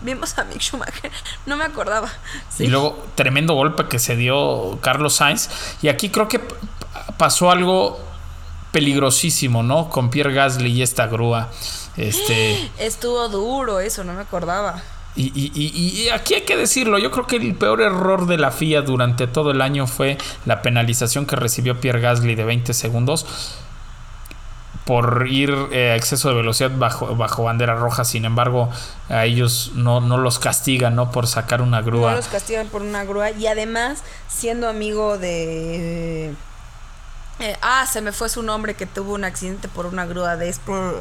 [0.00, 1.10] vimos a Mick Schumacher.
[1.46, 2.08] No me acordaba.
[2.48, 2.64] Sí.
[2.64, 5.50] Y luego, tremendo golpe que se dio Carlos Sainz.
[5.82, 6.40] Y aquí creo que
[7.18, 7.98] pasó algo
[8.72, 9.90] peligrosísimo, ¿no?
[9.90, 11.48] Con Pierre Gasly y esta grúa.
[11.96, 12.70] Este.
[12.78, 14.82] Estuvo duro eso, no me acordaba.
[15.16, 18.36] Y, y- y- y aquí hay que decirlo, yo creo que el peor error de
[18.36, 22.74] la FIA durante todo el año fue la penalización que recibió Pierre Gasly de 20
[22.74, 23.24] segundos
[24.84, 28.04] por ir eh, a exceso de velocidad bajo, bajo bandera roja.
[28.04, 28.68] Sin embargo,
[29.08, 31.10] a ellos no, no los castigan, ¿no?
[31.10, 32.10] Por sacar una grúa.
[32.10, 33.30] No los castigan por una grúa.
[33.30, 36.34] Y además, siendo amigo de.
[37.40, 40.54] Eh, ah, se me fue su nombre que tuvo un accidente por una grúa de.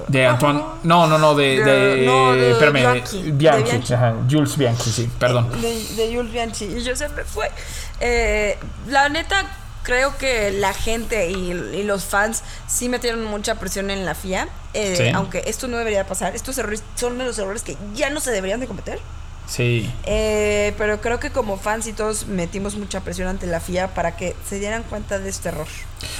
[0.07, 0.63] De Antoine.
[0.83, 1.63] No, no, no, de.
[1.63, 3.93] De- de, no, de espérame, Bianchi, de Bianchi, Bianchi.
[3.93, 5.49] ajá, Jules Bianchi, sí, perdón.
[5.61, 6.65] De, de Jules Bianchi.
[6.65, 7.51] Y yo se me fue.
[7.99, 8.57] Eh,
[8.87, 9.45] la neta,
[9.83, 14.47] creo que la gente y, y los fans sí metieron mucha presión en la FIA.
[14.73, 15.09] eh, Sí.
[15.09, 16.35] Aunque esto no debería pasar.
[16.35, 18.99] Estos errores son de los errores que ya no se deberían de cometer.
[19.47, 19.91] Sí.
[20.05, 24.15] Eh, pero creo que como fans y todos metimos mucha presión ante la FIA para
[24.15, 25.67] que se dieran cuenta de este error.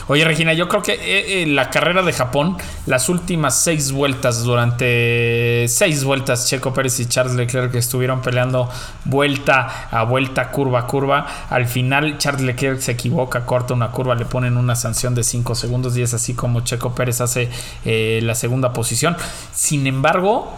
[0.07, 4.43] Oye, Regina, yo creo que eh, eh, la carrera de Japón, las últimas seis vueltas,
[4.43, 8.69] durante seis vueltas, Checo Pérez y Charles Leclerc que estuvieron peleando
[9.05, 11.25] vuelta a vuelta, curva a curva.
[11.49, 15.55] Al final, Charles Leclerc se equivoca, corta una curva, le ponen una sanción de cinco
[15.55, 17.49] segundos y es así como Checo Pérez hace
[17.85, 19.15] eh, la segunda posición.
[19.53, 20.53] Sin embargo,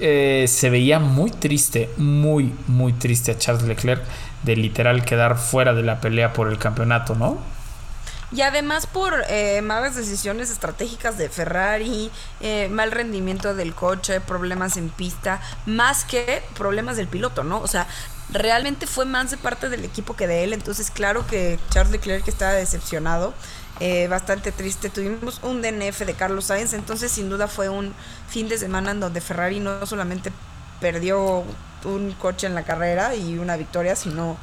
[0.00, 4.02] eh, se veía muy triste, muy, muy triste a Charles Leclerc
[4.42, 7.38] de literal quedar fuera de la pelea por el campeonato, ¿no?
[8.30, 14.76] Y además por eh, malas decisiones estratégicas de Ferrari, eh, mal rendimiento del coche, problemas
[14.76, 17.60] en pista, más que problemas del piloto, ¿no?
[17.60, 17.86] O sea,
[18.30, 20.52] realmente fue más de parte del equipo que de él.
[20.52, 23.32] Entonces, claro que Charles Leclerc estaba decepcionado,
[23.80, 24.88] eh, bastante triste.
[24.90, 27.94] Tuvimos un DNF de Carlos Sainz, entonces sin duda fue un
[28.28, 30.32] fin de semana en donde Ferrari no solamente
[30.80, 31.44] perdió
[31.84, 34.36] un coche en la carrera y una victoria, sino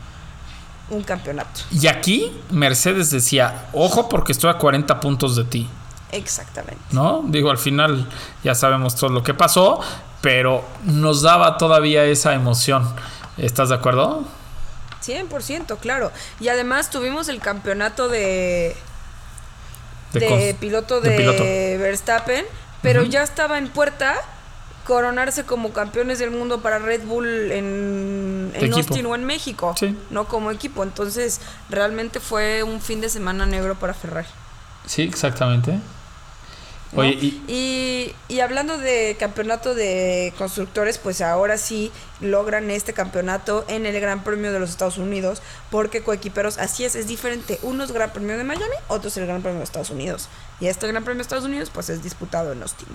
[0.89, 1.61] un campeonato.
[1.71, 5.69] Y aquí Mercedes decía, ojo porque estoy a 40 puntos de ti,
[6.11, 6.81] Exactamente.
[6.91, 7.23] ¿no?
[7.27, 8.07] Digo, al final
[8.43, 9.81] ya sabemos todo lo que pasó,
[10.21, 12.87] pero nos daba todavía esa emoción.
[13.37, 14.23] ¿Estás de acuerdo?
[15.03, 16.11] 100%, claro.
[16.39, 18.75] Y además tuvimos el campeonato de,
[20.19, 21.43] De piloto de de, piloto.
[21.43, 22.45] Verstappen,
[22.81, 24.15] pero ya estaba en puerta
[24.85, 28.73] coronarse como campeones del mundo para Red Bull en, en.
[28.73, 29.97] Austin o en México, Sí.
[30.11, 30.83] no como equipo.
[30.83, 34.27] Entonces, realmente fue un fin de semana negro para Ferrari.
[34.85, 35.79] Sí, exactamente.
[36.91, 37.01] ¿No?
[37.01, 43.65] Oye, y, y, y hablando de campeonato de constructores, pues ahora sí logran este campeonato
[43.67, 47.59] en el Gran Premio de los Estados Unidos, porque coequiperos, así es, es diferente.
[47.63, 50.29] Uno es Gran Premio de Miami, otro es el Gran Premio de Estados Unidos.
[50.59, 52.87] Y este Gran Premio de Estados Unidos, pues es disputado en Austin.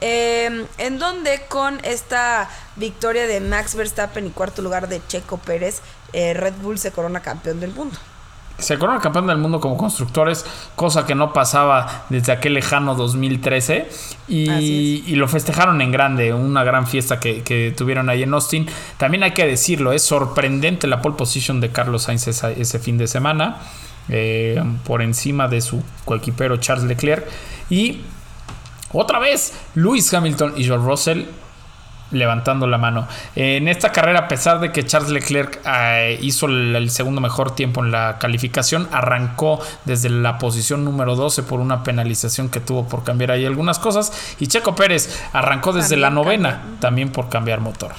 [0.00, 5.80] Eh, en donde con esta victoria de Max Verstappen y cuarto lugar de Checo Pérez,
[6.12, 7.96] eh, Red Bull se corona campeón del mundo.
[8.58, 10.46] Se corona campeón del mundo como constructores,
[10.76, 13.88] cosa que no pasaba desde aquel lejano 2013.
[13.88, 18.32] Así Y, y lo festejaron en grande, una gran fiesta que, que tuvieron ahí en
[18.34, 18.66] Austin.
[18.98, 23.06] También hay que decirlo, es sorprendente la pole position de Carlos Sainz ese fin de
[23.06, 23.58] semana,
[24.08, 27.26] eh, por encima de su coequipero Charles Leclerc.
[27.68, 28.02] Y
[28.92, 31.24] otra vez, Lewis Hamilton y George Russell
[32.12, 33.08] levantando la mano.
[33.34, 37.54] En esta carrera, a pesar de que Charles Leclerc eh, hizo el, el segundo mejor
[37.54, 42.86] tiempo en la calificación, arrancó desde la posición número 12 por una penalización que tuvo
[42.88, 44.12] por cambiar ahí algunas cosas.
[44.38, 46.80] Y Checo Pérez arrancó desde También la novena, cambió.
[46.80, 47.92] también por cambiar motor.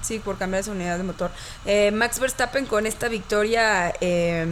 [0.00, 1.30] Sí, por cambiar esa unidad de motor.
[1.64, 4.46] Eh, Max Verstappen con esta victoria eh,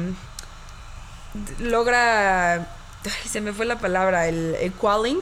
[1.59, 5.21] logra, ay, se me fue la palabra, el, el qualing,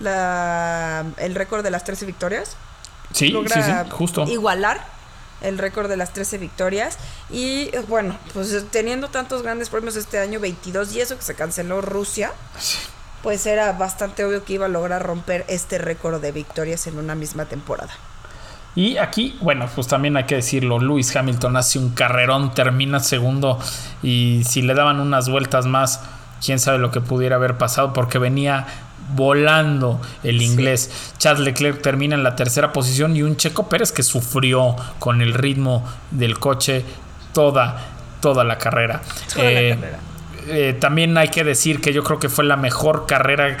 [0.00, 2.56] la, el récord de las 13 victorias.
[3.12, 4.24] Sí, logra sí, sí, justo.
[4.28, 4.96] igualar
[5.42, 6.98] el récord de las 13 victorias.
[7.30, 11.34] Y eh, bueno, pues teniendo tantos grandes premios este año, 22 y eso que se
[11.34, 12.32] canceló Rusia,
[13.22, 17.14] pues era bastante obvio que iba a lograr romper este récord de victorias en una
[17.14, 17.92] misma temporada.
[18.74, 23.58] Y aquí, bueno, pues también hay que decirlo, Lewis Hamilton hace un carrerón, termina segundo
[24.02, 26.02] y si le daban unas vueltas más,
[26.44, 28.66] quién sabe lo que pudiera haber pasado porque venía
[29.14, 31.12] volando el inglés.
[31.18, 35.34] Charles Leclerc termina en la tercera posición y un Checo Pérez que sufrió con el
[35.34, 36.84] ritmo del coche
[37.32, 37.76] toda,
[38.20, 39.00] toda la carrera.
[39.34, 39.98] Toda la Eh, carrera.
[40.48, 43.56] eh, también hay que decir que yo creo que fue la mejor carrera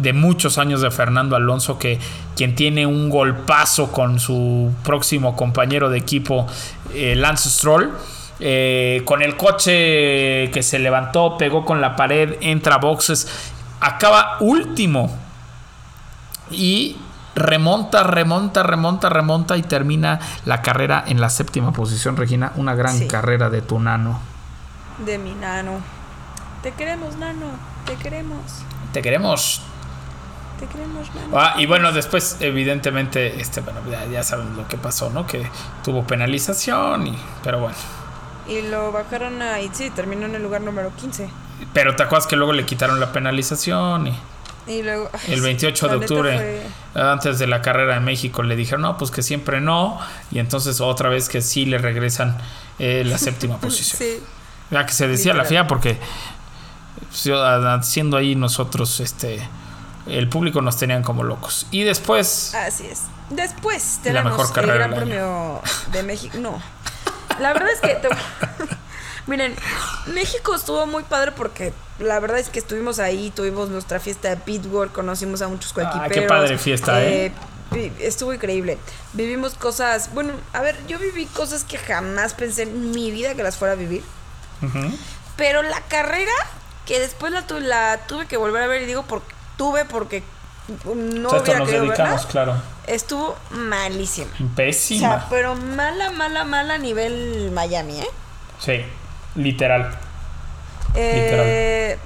[0.00, 1.98] de muchos años de Fernando Alonso, que
[2.36, 6.46] quien tiene un golpazo con su próximo compañero de equipo,
[6.94, 7.92] eh, Lance Stroll.
[8.38, 13.26] eh, con el coche que se levantó, pegó con la pared, entra a boxes,
[13.86, 15.10] acaba último
[16.50, 16.96] y
[17.34, 22.52] remonta, remonta, remonta, remonta y termina la carrera en la séptima posición, Regina.
[22.56, 23.08] Una gran Sí.
[23.08, 24.18] carrera de tu nano.
[25.04, 25.80] De mi nano.
[26.62, 27.46] Te queremos, nano.
[27.84, 28.40] Te queremos.
[28.92, 29.62] Te queremos.
[30.58, 31.38] Te queremos, nano.
[31.38, 35.26] Ah, y bueno, después, evidentemente, este, bueno, ya, ya saben lo que pasó, ¿no?
[35.26, 35.46] Que
[35.84, 37.76] tuvo penalización, y, pero bueno.
[38.48, 39.56] Y lo bajaron a.
[39.72, 41.28] Sí, terminó en el lugar número 15.
[41.72, 44.18] Pero te acuerdas que luego le quitaron la penalización y
[44.66, 45.10] Y luego.
[45.28, 48.96] el 28 la de octubre, fue- antes de la carrera en México, le dijeron, no,
[48.98, 49.98] pues que siempre no.
[50.30, 52.36] Y entonces otra vez que sí le regresan
[52.78, 53.98] eh, la séptima posición.
[53.98, 54.22] Sí.
[54.70, 55.44] Ya que se decía la.
[55.44, 55.98] FIA porque
[57.08, 57.28] pues,
[57.86, 59.46] siendo ahí nosotros, este,
[60.06, 61.66] el público nos tenían como locos.
[61.70, 62.54] Y después...
[62.54, 63.02] Así es.
[63.30, 65.60] Después La tenemos mejor el carrera Gran del Premio
[65.92, 66.38] de México.
[66.38, 66.60] No.
[67.40, 67.98] La verdad es que.
[69.26, 69.54] Miren,
[70.14, 74.36] México estuvo muy padre porque la verdad es que estuvimos ahí, tuvimos nuestra fiesta de
[74.36, 76.12] Pittsburgh, conocimos a muchos Ah, coequiperos.
[76.12, 77.32] qué padre fiesta, ¿eh?
[77.72, 78.78] vi- Estuvo increíble.
[79.14, 80.10] Vivimos cosas.
[80.14, 83.72] Bueno, a ver, yo viví cosas que jamás pensé en mi vida que las fuera
[83.72, 84.02] a vivir.
[85.36, 86.32] Pero la carrera,
[86.86, 89.22] que después la, tu- la tuve que volver a ver, y digo por,
[89.56, 90.22] tuve porque
[90.94, 92.54] no O sea, hubiera nos querido verla, dedicamos, claro.
[92.86, 94.30] estuvo malísima.
[94.40, 95.00] O Pésima.
[95.00, 98.08] sea, pero mala, mala, mala a nivel Miami, ¿eh?
[98.60, 98.82] Sí,
[99.36, 99.98] literal.
[100.94, 101.98] Eh,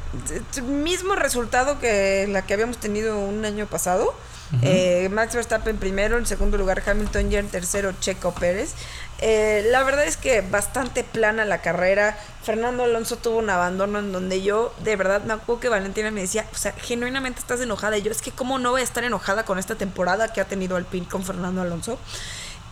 [0.52, 4.14] t- mismo resultado que la que habíamos tenido un año pasado.
[4.62, 8.74] Eh, Max Verstappen primero, en segundo lugar Hamilton y en tercero Checo Pérez.
[9.20, 12.18] Eh, la verdad es que bastante plana la carrera.
[12.42, 16.22] Fernando Alonso tuvo un abandono en donde yo, de verdad, me acuerdo que Valentina me
[16.22, 17.96] decía, o sea, genuinamente estás enojada.
[17.96, 20.46] Y yo, es que cómo no voy a estar enojada con esta temporada que ha
[20.46, 21.96] tenido Alpine con Fernando Alonso.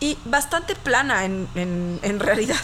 [0.01, 2.57] Y bastante plana en, en, en realidad.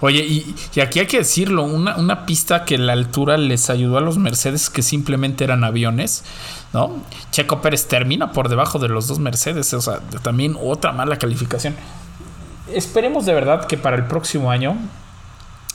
[0.00, 3.98] Oye, y, y aquí hay que decirlo, una, una pista que la altura les ayudó
[3.98, 6.24] a los Mercedes que simplemente eran aviones,
[6.72, 7.02] ¿no?
[7.30, 11.74] Checo Pérez termina por debajo de los dos Mercedes, o sea, también otra mala calificación.
[12.72, 14.76] Esperemos de verdad que para el próximo año...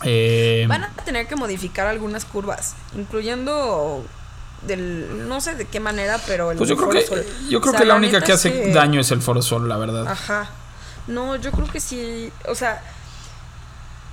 [0.03, 4.05] eh, Van a tener que modificar algunas curvas, incluyendo
[4.67, 7.23] del no sé de qué manera, pero el pues yo creo que, Sol.
[7.49, 9.67] yo creo O sea, que la única que hace que- daño es el Foro Sol,
[9.69, 10.07] la verdad.
[10.07, 10.49] Ajá.
[11.07, 12.81] No, yo creo que sí, o sea,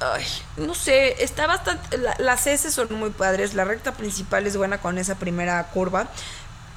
[0.02, 0.24] Ay,
[0.56, 1.96] no sé, está bastante.
[1.98, 3.54] la- las S son muy padres.
[3.54, 6.08] La recta principal es buena con esa primera curva.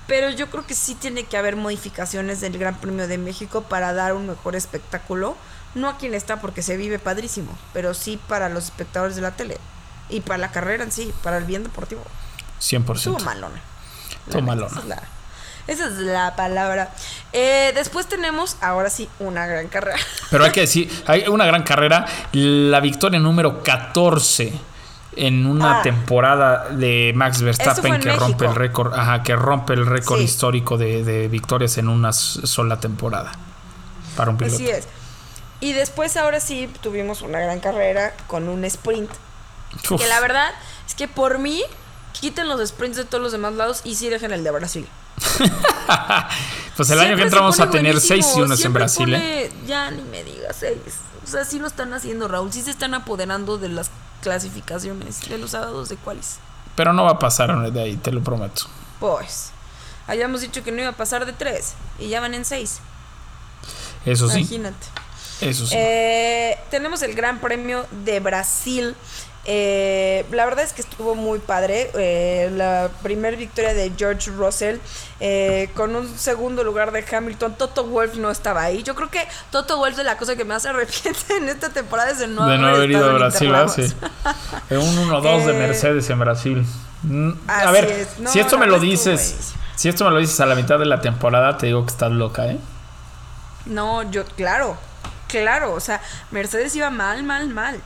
[0.07, 3.91] Pero yo creo que sí tiene que haber modificaciones del Gran Premio de México para
[3.93, 5.36] dar un mejor espectáculo.
[5.73, 9.32] No a quien está porque se vive padrísimo, pero sí para los espectadores de la
[9.32, 9.57] tele.
[10.09, 12.03] Y para la carrera en sí, para el bien deportivo.
[12.61, 12.95] 100%.
[12.97, 13.59] Estuvo malona.
[14.28, 14.99] Estuvo malona.
[15.67, 16.93] Esa es la palabra.
[17.38, 19.98] Eh, después tenemos, ahora sí, una gran carrera.
[20.32, 22.06] Pero hay que decir, hay una gran carrera.
[22.32, 24.54] La victoria número 14
[25.18, 25.82] en una Ah.
[25.84, 30.26] temporada de Max Verstappen en que rompe el récord, ajá, que rompe el récord Sí.
[30.26, 33.32] histórico de, de victorias en una sola temporada
[34.16, 34.56] para un piloto.
[34.56, 34.88] Así es.
[35.62, 39.10] Y después, ahora sí, tuvimos una gran carrera con un sprint.
[39.90, 40.52] Uf, Que la verdad
[40.88, 41.62] es que por mí,
[42.14, 44.88] quiten los sprints de todos los demás lados y sí dejen el de Brasil.
[46.78, 49.51] pues el año que entramos a tener buenísimo, seis y unas en Brasil, ¿eh?
[49.68, 50.80] Ya ni me digas seis.
[51.24, 52.51] O sea, sí lo están haciendo, Raúl.
[52.53, 53.89] Sí se están apoderando de las
[54.22, 56.38] clasificaciones de los sábados de cuáles.
[56.76, 58.63] Pero no va a pasar de ahí, te lo prometo.
[58.99, 59.51] Pues,
[60.07, 62.80] habíamos dicho que no iba a pasar de tres y ya van en seis.
[64.05, 64.88] Eso sí, Imagínate.
[65.41, 65.74] eso sí.
[65.76, 68.95] Eh, tenemos el Gran Premio de Brasil.
[69.48, 71.91] Eh, la verdad es que estuvo muy padre.
[71.93, 74.78] Eh, la primera victoria de George Russell
[75.20, 77.56] eh, con un segundo lugar de Hamilton.
[77.56, 78.82] Toto Wolf no estaba ahí.
[78.84, 79.22] Yo creo que
[79.52, 82.58] Toto Wolf es la cosa que más arrepiente en esta temporada es de no, de
[82.58, 83.68] no haber ido a Brasil, ¿verdad?
[83.78, 84.36] Interlagos.
[84.70, 84.76] Sí.
[84.76, 86.66] Un 1-2 de Eh, Mercedes en Brasil.
[87.04, 88.20] Mm, A ver, es.
[88.20, 90.86] No, si esto me lo dices, si esto me lo dices a la mitad de
[90.86, 92.58] la temporada, te digo que estás loca, ¿eh?
[93.68, 94.76] No, yo, claro,
[95.28, 95.74] claro.
[95.74, 97.80] O sea, Mercedes iba mal, mal, mal.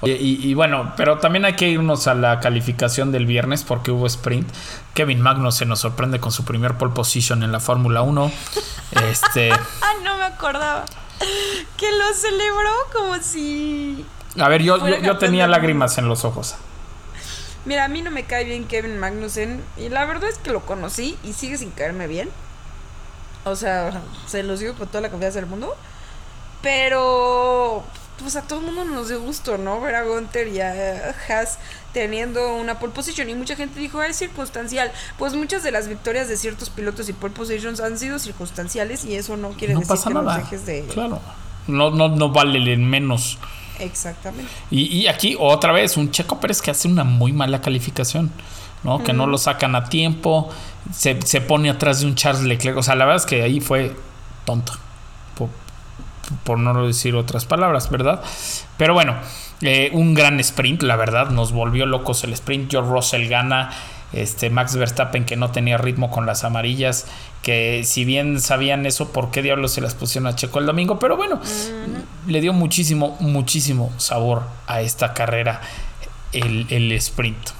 [0.00, 3.90] Oye, y, y bueno, pero también hay que irnos a la calificación del viernes porque
[3.90, 4.48] hubo sprint.
[4.94, 8.32] Kevin Magnussen nos sorprende con su primer pole position en la Fórmula 1.
[9.10, 9.52] Este,
[9.82, 10.84] Ah, no me acordaba.
[11.76, 14.04] Que lo celebró como si
[14.38, 16.56] a ver, yo, yo, yo tenía lágrimas en los ojos.
[17.64, 20.60] Mira, a mí no me cae bien Kevin Magnussen y la verdad es que lo
[20.60, 22.28] conocí y sigue sin caerme bien.
[23.44, 25.74] O sea, se los digo con toda la confianza del mundo.
[26.62, 27.84] Pero,
[28.18, 29.80] pues a todo el mundo nos dio gusto, ¿no?
[29.80, 31.58] Ver a Gunter y a Haas
[31.92, 33.28] teniendo una pole position.
[33.30, 34.90] Y mucha gente dijo, "Ah, es circunstancial.
[35.18, 39.14] Pues muchas de las victorias de ciertos pilotos y pole positions han sido circunstanciales y
[39.14, 40.38] eso no quiere No decir pasa que nada.
[40.38, 40.84] los dejes de...
[40.92, 41.20] Claro.
[41.66, 43.38] No, no, no vale el menos.
[43.78, 44.50] Exactamente.
[44.70, 48.30] Y, y aquí otra vez un Checo Pérez que hace una muy mala calificación,
[48.84, 49.02] ¿no?
[49.02, 50.48] Que no lo sacan a tiempo,
[50.94, 52.76] se, se pone atrás de un Charles Leclerc.
[52.78, 53.94] O sea, la verdad es que ahí fue
[54.44, 54.72] tonto,
[56.44, 58.22] por no decir otras palabras, ¿verdad?
[58.76, 59.16] Pero bueno,
[59.62, 62.70] eh, un gran sprint, la verdad, nos volvió locos el sprint.
[62.70, 63.70] George Russell gana.
[64.12, 67.06] Este Max Verstappen que no tenía ritmo con las amarillas,
[67.42, 71.00] que si bien sabían eso, ¿por qué diablos se las pusieron a Checo el domingo?
[71.00, 71.40] Pero bueno,
[72.26, 75.60] le dio muchísimo, muchísimo sabor a esta carrera
[76.32, 77.50] el, el sprint.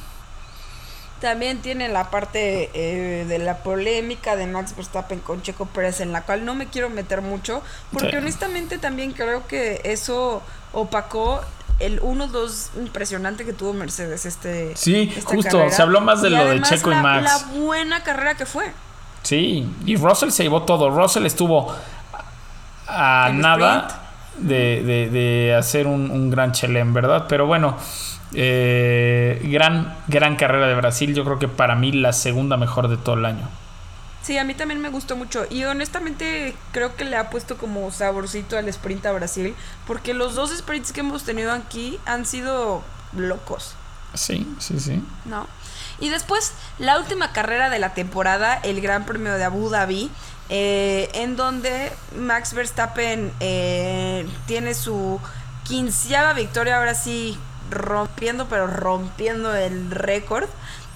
[1.20, 6.12] También tiene la parte eh, de la polémica de Max Verstappen con Checo Pérez, en
[6.12, 7.62] la cual no me quiero meter mucho,
[7.92, 8.16] porque Sí.
[8.16, 10.42] honestamente también creo que eso
[10.74, 11.40] opacó
[11.78, 15.70] el 1-2 impresionante que tuvo Mercedes este Sí, justo, carrera.
[15.74, 17.24] se habló más de Y lo de Checo y la- Max.
[17.24, 18.70] La buena carrera que fue.
[19.22, 20.90] Sí, y Russell se llevó todo.
[20.90, 21.74] Russell estuvo
[22.86, 23.88] a nada
[24.38, 27.24] de, de- de hacer un, un gran chelén, ¿verdad?
[27.28, 27.76] Pero bueno,
[28.34, 31.14] eh, gran, gran carrera de Brasil.
[31.14, 33.48] Yo creo que para mí la segunda mejor de todo el año.
[34.22, 37.88] Sí, a mí también me gustó mucho y honestamente creo que le ha puesto como
[37.92, 39.54] saborcito al sprint a Brasil,
[39.86, 43.76] porque los dos sprints que hemos tenido aquí han sido locos.
[44.14, 45.00] Sí, sí, sí.
[45.26, 45.46] ¿no?
[46.00, 50.10] Y después, la última carrera de la temporada, el Gran Premio de Abu Dhabi,
[50.48, 55.20] eh, en donde Max Verstappen eh, tiene su
[55.64, 57.38] quinceava victoria, ahora sí,
[57.70, 60.48] rompiendo, pero rompiendo el récord,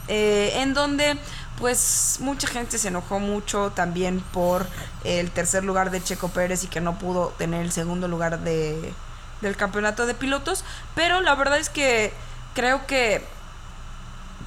[0.09, 1.19] eh, en donde
[1.59, 4.67] pues mucha gente se enojó mucho también por
[5.05, 8.95] el tercer lugar de Checo Pérez y que no pudo tener el segundo lugar de,
[9.43, 10.65] del campeonato de pilotos,
[10.95, 12.13] pero la verdad es que
[12.55, 13.23] creo que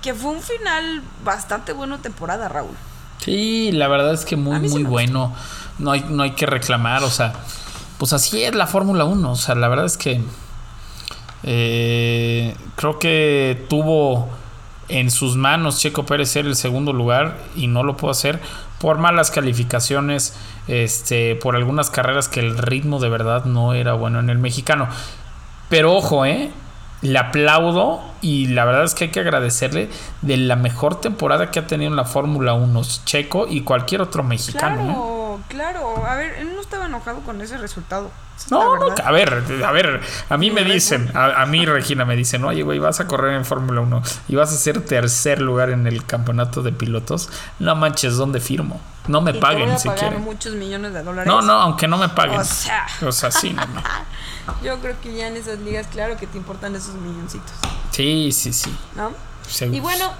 [0.01, 2.75] que fue un final bastante bueno temporada, Raúl.
[3.19, 5.33] Sí, la verdad es que muy, muy bueno.
[5.79, 7.33] No hay, no hay que reclamar, o sea,
[7.97, 9.31] pues así es la Fórmula 1.
[9.31, 10.21] O sea, la verdad es que
[11.43, 14.29] eh, creo que tuvo
[14.89, 18.39] en sus manos Checo Pérez ser el segundo lugar y no lo pudo hacer
[18.79, 20.35] por malas calificaciones,
[20.67, 24.87] este, por algunas carreras que el ritmo de verdad no era bueno en el mexicano.
[25.69, 26.51] Pero ojo, eh,
[27.01, 29.89] le aplaudo y la verdad es que hay que agradecerle
[30.21, 34.23] de la mejor temporada que ha tenido en la Fórmula 1 Checo y cualquier otro
[34.23, 34.81] mexicano.
[34.81, 35.43] ¿eh?
[35.47, 36.05] Claro, claro.
[36.05, 38.09] A ver, estaba enojado con ese resultado.
[38.37, 42.03] Esa No, no, a ver, a ver, a mí me dicen, a, a mí Regina
[42.03, 45.39] me dicen, oye, güey, vas a correr en Fórmula 1 y vas a ser tercer
[45.41, 47.29] lugar en el campeonato de pilotos.
[47.59, 48.81] No manches, ¿dónde firmo?
[49.07, 50.21] No me Y te paguen voy a si pagar quieren.
[50.23, 51.27] muchos millones de dólares.
[51.31, 52.39] No, no, aunque no me paguen.
[52.39, 52.87] O sea.
[53.05, 53.81] O sea, sí, no, no.
[54.63, 57.51] Yo creo que ya en esas ligas, claro que te importan esos milloncitos,
[57.91, 58.75] Sí, sí, sí.
[58.95, 59.11] ¿no?
[59.47, 59.77] Seguro.
[59.77, 60.11] Y bueno,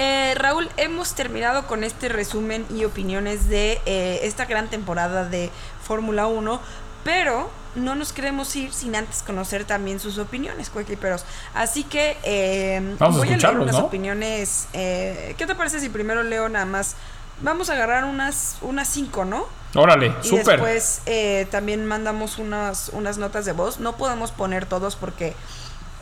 [0.00, 5.50] eh, Raúl, hemos terminado con este resumen y opiniones de eh, esta gran temporada de
[5.84, 6.60] Fórmula 1,
[7.04, 11.24] pero no nos queremos ir sin antes conocer también sus opiniones, coequiperos.
[11.54, 13.86] Así que eh, Vamos a voy a leer escucharlos, unas ¿no?
[13.86, 14.68] opiniones.
[14.72, 16.96] eh, ¿Qué te parece si primero leo nada más?
[17.42, 19.46] Vamos a agarrar unas, unas cinco, ¿no?
[19.74, 20.46] Órale, Y súper.
[20.60, 23.78] después eh, también mandamos unas, unas notas de voz.
[23.80, 25.34] No podemos poner todos porque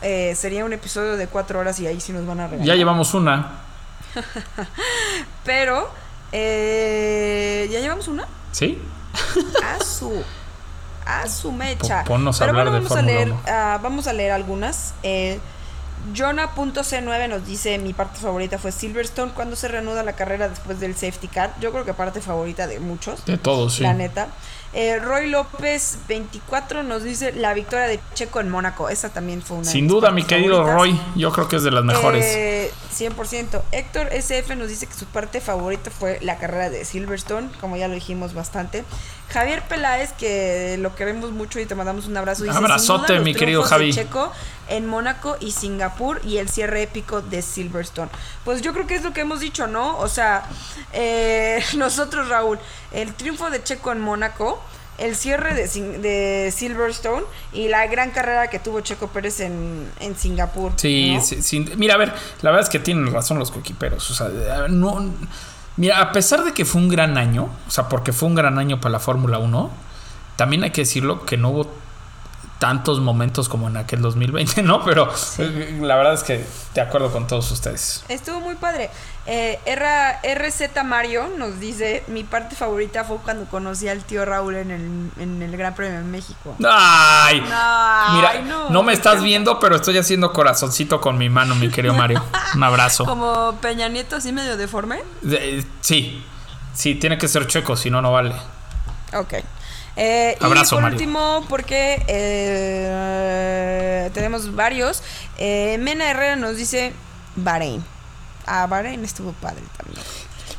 [0.01, 2.65] eh, sería un episodio de cuatro horas y ahí sí nos van a regalar.
[2.65, 3.67] Ya llevamos una.
[5.45, 5.89] Pero,
[6.31, 8.27] eh, ¿ya llevamos una?
[8.51, 8.81] ¿Sí?
[9.63, 10.23] A su.
[11.05, 12.03] A su mecha.
[12.03, 14.93] Po- ponnos a Pero hablar bueno, de vamos a leer, ah, vamos a leer algunas.
[15.03, 15.39] Eh,
[16.15, 20.95] Jonah.c9 nos dice mi parte favorita fue Silverstone cuando se reanuda la carrera después del
[20.95, 21.53] safety car.
[21.59, 23.25] Yo creo que parte favorita de muchos.
[23.25, 23.83] De todos, sí.
[23.83, 24.27] La neta.
[24.73, 28.89] Eh, Roy López 24 nos dice la victoria de Checo en Mónaco.
[28.89, 29.65] Esa también fue una.
[29.69, 30.75] Sin duda, mi querido favoritas.
[30.75, 32.23] Roy, yo creo que es de las mejores.
[32.25, 33.63] Eh, 100%.
[33.71, 37.87] Héctor SF nos dice que su parte favorita fue la carrera de Silverstone, como ya
[37.87, 38.83] lo dijimos bastante.
[39.29, 42.43] Javier Peláez, que lo queremos mucho y te mandamos un abrazo.
[42.43, 43.93] Dice, Abrazote, "Sin duda, los mi querido Javi".
[43.93, 44.31] Checo
[44.69, 48.09] en Mónaco y Singapur y el cierre épico de Silverstone.
[48.45, 49.97] Pues yo creo que es lo que hemos dicho, ¿no?
[49.97, 50.43] O sea,
[50.93, 52.59] eh, nosotros, Raúl,
[52.91, 54.61] el triunfo de Checo en Mónaco.
[54.97, 60.73] El cierre de, Silverstone y la gran carrera que tuvo Checo Pérez en, en Singapur.
[60.75, 61.21] Sí, ¿no?
[61.21, 61.65] sí, sí.
[61.77, 64.11] Mira, a ver, la verdad es que tienen razón los coquiperos.
[64.11, 65.09] O sea, no.
[65.77, 68.59] Mira, a pesar de que fue un gran año, o sea, porque fue un gran
[68.59, 69.71] año para la Fórmula 1,
[70.35, 71.71] también hay que decirlo que no hubo
[72.59, 74.83] tantos momentos como en aquel 2020, ¿no?
[74.83, 76.45] Pero eh, la verdad es que
[76.75, 78.03] de acuerdo con todos ustedes.
[78.09, 78.89] Estuvo muy padre.
[79.25, 84.55] Eh, R- RZ Mario nos dice, mi parte favorita fue cuando conocí al tío Raúl
[84.55, 86.55] en el, en el Gran Premio de México.
[86.67, 87.43] ¡Ay!
[87.51, 88.69] Ay, Mira, no.
[88.71, 92.23] no, me estás viendo, pero estoy haciendo corazoncito con mi mano, mi querido Mario.
[92.55, 93.05] Un abrazo.
[93.05, 94.99] Como Peña Nieto, así medio deforme.
[95.21, 96.23] De- sí,
[96.73, 98.33] sí, tiene que ser checo, si no, no vale.
[99.13, 99.35] Ok.
[100.01, 100.97] Eh, Abrazo, y por Mario.
[100.97, 102.01] último, porque
[103.09, 105.03] eh, tenemos varios,
[105.37, 106.93] eh, Mena Herrera nos dice
[107.35, 107.83] Bahrein.
[108.45, 110.01] Ah, Bahrein estuvo padre también.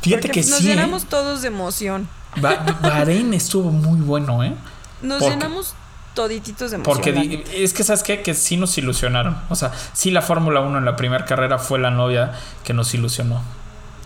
[0.03, 0.67] Fíjate Porque que nos sí.
[0.67, 0.75] ¿eh?
[0.75, 2.09] llenamos todos de emoción.
[2.37, 4.55] Ba- Bahrein estuvo muy bueno, ¿eh?
[5.03, 5.75] Nos Porque- llenamos
[6.15, 6.95] todititos de emoción.
[6.97, 8.23] Porque es que, ¿sabes qué?
[8.23, 9.37] Que sí nos ilusionaron.
[9.49, 12.33] O sea, sí la Fórmula 1 en la primera carrera fue la novia
[12.65, 13.43] que nos ilusionó.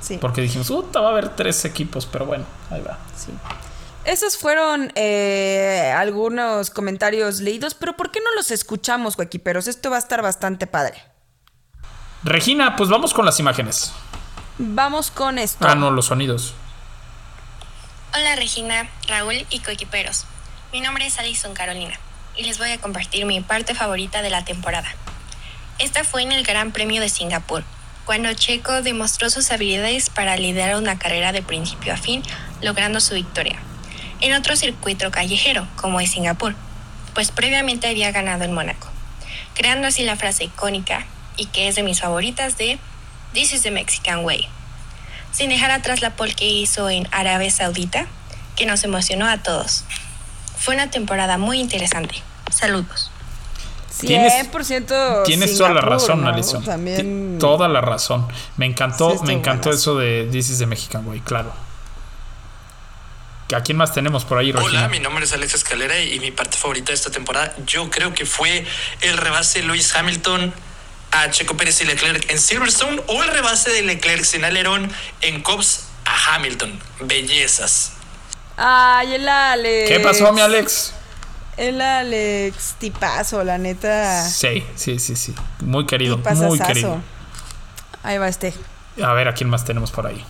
[0.00, 0.18] Sí.
[0.20, 2.98] Porque dijimos, puta, va a haber tres equipos, pero bueno, ahí va.
[3.16, 3.32] Sí.
[4.04, 9.96] Esos fueron eh, algunos comentarios leídos, pero ¿por qué no los escuchamos, Pero Esto va
[9.96, 11.02] a estar bastante padre.
[12.22, 13.92] Regina, pues vamos con las imágenes.
[14.58, 15.66] Vamos con esto.
[15.66, 16.54] Ah, no, los sonidos.
[18.14, 20.26] Hola Regina, Raúl y coequiperos.
[20.72, 21.98] Mi nombre es Alison Carolina
[22.36, 24.88] y les voy a compartir mi parte favorita de la temporada.
[25.78, 27.64] Esta fue en el Gran Premio de Singapur,
[28.04, 32.22] cuando Checo demostró sus habilidades para liderar una carrera de principio a fin,
[32.62, 33.58] logrando su victoria.
[34.24, 36.54] En otro circuito callejero, como es Singapur,
[37.14, 38.88] pues previamente había ganado en Mónaco,
[39.54, 41.06] creando así la frase icónica
[41.36, 42.78] y que es de mis favoritas de
[43.32, 44.48] This is the Mexican Way
[45.34, 48.06] sin dejar atrás la pole que hizo en Arabia Saudita,
[48.56, 49.84] que nos emocionó a todos.
[50.56, 52.14] Fue una temporada muy interesante.
[52.50, 53.10] Saludos.
[54.00, 56.28] 100% Tienes toda la razón, ¿no?
[56.28, 56.64] Alison.
[56.64, 57.38] También.
[57.38, 58.26] Toda la razón.
[58.56, 59.92] Me encantó, Sí, me encantó buenazo.
[59.92, 61.52] eso de This is the Mexican Way, claro.
[63.52, 64.80] ¿A quién más tenemos por ahí, Regina?
[64.80, 68.14] Hola, mi nombre es Alex Escalera y mi parte favorita de esta temporada yo creo
[68.14, 68.64] que fue
[69.02, 70.52] el rebase de Lewis Hamilton
[71.12, 74.90] a Checo Pérez y Leclerc en Silverstone o el rebase de Leclerc sin alerón
[75.20, 76.80] en Cobbs a Hamilton.
[77.00, 77.92] Bellezas.
[78.56, 79.88] Ay, el Alex.
[79.88, 80.94] ¿Qué pasó, mi Alex?
[81.56, 84.28] El Alex, tipazo, la neta.
[84.28, 85.34] Sí, sí, sí, sí.
[85.60, 87.00] Muy querido, muy querido.
[88.02, 88.54] Ahí va este.
[89.02, 90.24] A ver, ¿a quién más tenemos por ahí?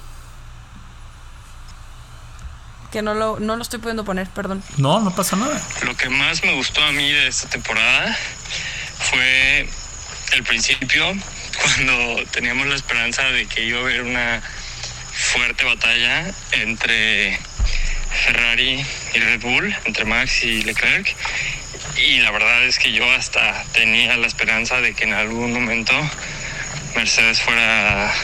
[2.95, 4.62] Que no lo, no lo estoy pudiendo poner, perdón.
[4.77, 5.61] No, no pasa nada.
[5.83, 8.16] Lo que más me gustó a mí de esta temporada
[9.11, 9.69] fue
[10.31, 11.05] el principio,
[11.61, 14.41] cuando teníamos la esperanza de que iba a haber una
[15.12, 17.37] fuerte batalla entre
[18.27, 21.16] Ferrari y Red Bull, entre Max y Leclerc.
[21.97, 25.93] Y la verdad es que yo hasta tenía la esperanza de que en algún momento
[26.95, 28.15] Mercedes fuera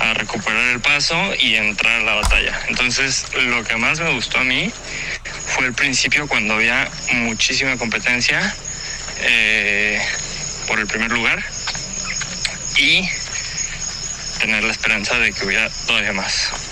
[0.00, 2.58] a recuperar el paso y entrar a la batalla.
[2.68, 4.72] Entonces, lo que más me gustó a mí
[5.46, 8.54] fue el principio cuando había muchísima competencia
[9.22, 10.00] eh,
[10.66, 11.42] por el primer lugar
[12.78, 13.06] y
[14.40, 16.70] tener la esperanza de que hubiera todavía más.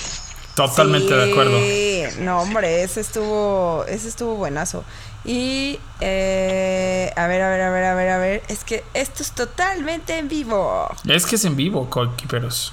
[0.55, 1.61] Totalmente de acuerdo.
[1.61, 4.85] Sí, No, hombre, ese estuvo, ese estuvo buenazo.
[5.25, 8.43] Y, eh, a ver, a ver, a ver, a ver, a ver.
[8.49, 10.89] Es que esto es totalmente en vivo.
[11.07, 12.73] Es que es en vivo, coequiperos.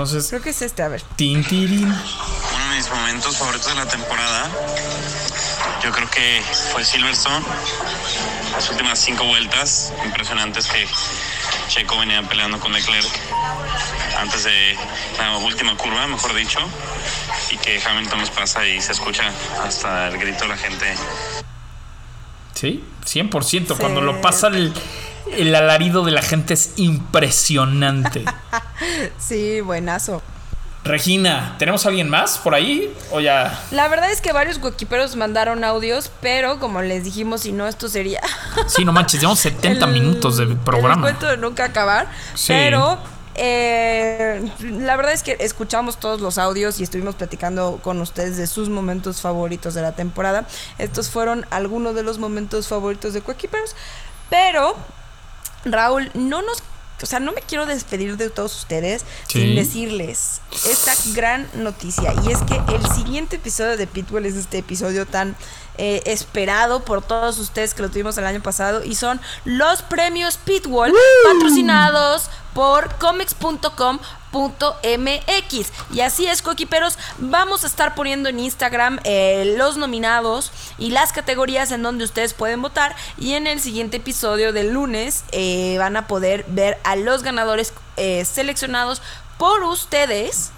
[0.00, 1.02] Entonces, Creo que es este, a ver.
[1.16, 1.84] tin, tirin.
[1.84, 4.48] Uno de mis momentos favoritos de la temporada,
[5.84, 7.44] yo creo que fue Silverstone.
[8.52, 10.88] Las últimas cinco vueltas impresionantes que
[11.68, 13.10] Checo venía peleando con Leclerc
[14.18, 14.74] antes de
[15.18, 16.60] la última curva, mejor dicho,
[17.50, 19.30] y que Hamilton nos pasa y se escucha
[19.62, 20.94] hasta el grito de la gente.
[22.54, 23.76] Sí, 100%.
[23.76, 24.72] Cuando lo pasa el,
[25.32, 28.24] el alarido de la gente es impresionante.
[29.18, 30.22] Sí, buenazo.
[30.84, 32.92] Regina, ¿tenemos a alguien más por ahí?
[33.10, 33.62] ¿O ya?
[33.70, 37.88] La verdad es que varios coequiperos mandaron audios, pero como les dijimos, si no, esto
[37.90, 38.20] sería
[38.66, 41.02] Sí, no manches, llevamos 70 el- minutos de El programa.
[41.02, 42.08] cuento de nunca acabar.
[42.34, 42.54] Sí.
[42.54, 42.98] Pero
[43.34, 48.46] eh, la verdad es que escuchamos todos los audios y estuvimos platicando con ustedes de
[48.46, 50.46] sus momentos favoritos de la temporada.
[50.78, 53.76] Estos fueron algunos de los momentos favoritos de Coequiperos.
[54.30, 54.74] Pero,
[55.64, 56.62] Raúl, no nos.
[57.02, 59.40] O sea, no me quiero despedir de todos ustedes Sí.
[59.40, 62.12] sin decirles esta gran noticia.
[62.26, 65.34] Y es que el siguiente episodio de Pitbull es este episodio tan
[65.78, 68.84] eh, esperado por todos ustedes que lo tuvimos el año pasado.
[68.84, 70.92] Y son los premios Pitbull
[71.24, 72.94] patrocinados por
[74.30, 75.72] comics.com.mx.
[75.92, 76.98] Y así es, coquiperos.
[77.18, 82.34] Vamos a estar poniendo en Instagram eh, los nominados y las categorías en donde ustedes
[82.34, 82.94] pueden votar.
[83.18, 87.72] Y en el siguiente episodio del lunes eh, van a poder ver a los ganadores
[87.96, 89.02] eh, seleccionados
[89.38, 90.50] por ustedes.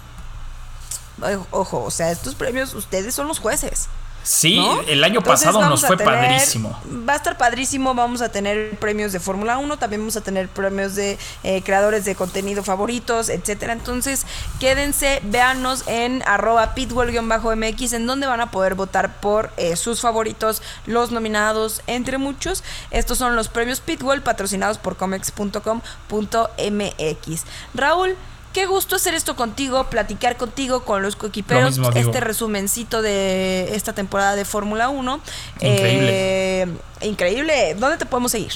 [1.51, 3.87] Ojo, o sea, estos premios, ustedes son los jueces.
[4.23, 4.79] Sí, ¿no?
[4.87, 6.79] el año Entonces pasado nos fue tener- padrísimo.
[7.07, 7.93] Va a estar padrísimo.
[7.93, 12.05] Vamos a tener premios de Fórmula 1, también vamos a tener premios de eh, creadores
[12.05, 13.73] de contenido favoritos, etcétera.
[13.73, 14.25] Entonces,
[14.59, 20.61] quédense, véanos en arroba pitbull-mx, en donde van a poder votar por eh, sus favoritos,
[20.85, 22.63] los nominados, entre muchos.
[22.91, 27.43] Estos son los premios Pitbull patrocinados por comex.com.mx.
[27.73, 28.15] Raúl.
[28.53, 31.91] Qué gusto hacer esto contigo, platicar contigo con los coequiperos, digo.
[31.93, 35.21] este resumencito de esta temporada de Fórmula 1.
[35.55, 36.61] Increíble.
[36.61, 36.67] Eh,
[37.01, 37.75] increíble.
[37.75, 38.51] ¿Dónde te podemos seguir?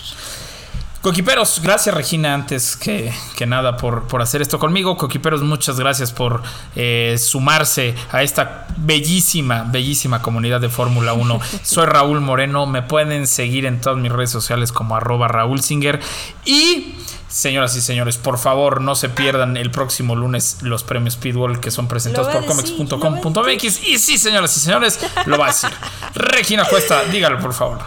[1.02, 4.98] Coquiperos, gracias Regina antes que, que nada por, por hacer esto conmigo.
[4.98, 6.42] Coquiperos, muchas gracias por
[6.76, 11.40] eh, sumarse a esta bellísima, bellísima comunidad de Fórmula 1.
[11.64, 16.02] Soy Raúl Moreno, me pueden seguir en todas mis redes sociales como arroba Raúl Singer.
[16.46, 16.96] Y,
[17.38, 21.70] señoras y señores, por favor no se pierdan el próximo lunes los premios Pitbull que
[21.70, 23.84] son presentados por comics.com.mx.
[23.84, 25.70] Y sí, señoras y señores, lo va a decir.
[26.16, 27.80] Regina Cuesta, dígalo por favor.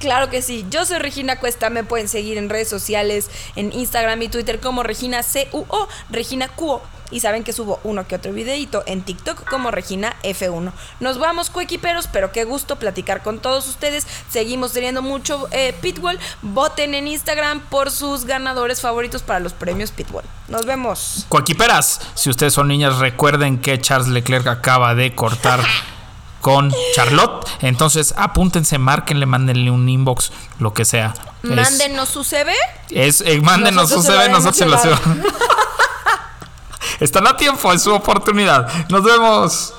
[0.00, 0.66] Claro que sí.
[0.70, 1.70] Yo soy Regina Cuesta.
[1.70, 6.82] Me pueden seguir en redes sociales, en Instagram y Twitter como Regina CUO, Regina QO.
[7.10, 10.72] Y saben que subo uno que otro videito en TikTok como Regina F1.
[11.00, 14.06] Nos vamos, coequiperos, pero qué gusto platicar con todos ustedes.
[14.28, 16.18] Seguimos teniendo mucho eh, Pitbull.
[16.42, 20.24] Voten en Instagram por sus ganadores favoritos para los premios Pitbull.
[20.48, 21.24] Nos vemos.
[21.30, 25.60] Coequiperas, si ustedes son niñas, recuerden que Charles Leclerc acaba de cortar
[26.48, 27.46] con Charlotte.
[27.60, 31.14] Entonces, apúntense, márquenle, mándenle un inbox, lo que sea.
[31.42, 32.52] Es- Mándenos su CV.
[32.90, 34.92] Es, eh, mándenos Nosotros su CV, nosotros se lo llegar.
[35.00, 35.26] hacemos.
[37.00, 38.68] Están a tiempo, es su oportunidad.
[38.88, 39.74] Nos vemos.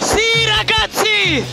[0.00, 1.44] Sì, ragazzi!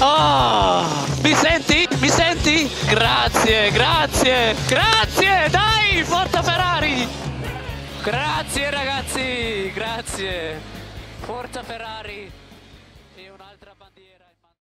[0.00, 0.84] Oh,
[1.22, 1.88] mi senti?
[1.98, 2.70] Mi senti?
[2.88, 5.48] Grazie, grazie, grazie!
[5.50, 7.17] Dai, forza Ferrari!
[8.08, 10.58] Grazie ragazzi, grazie!
[11.20, 12.37] Forza Ferrari!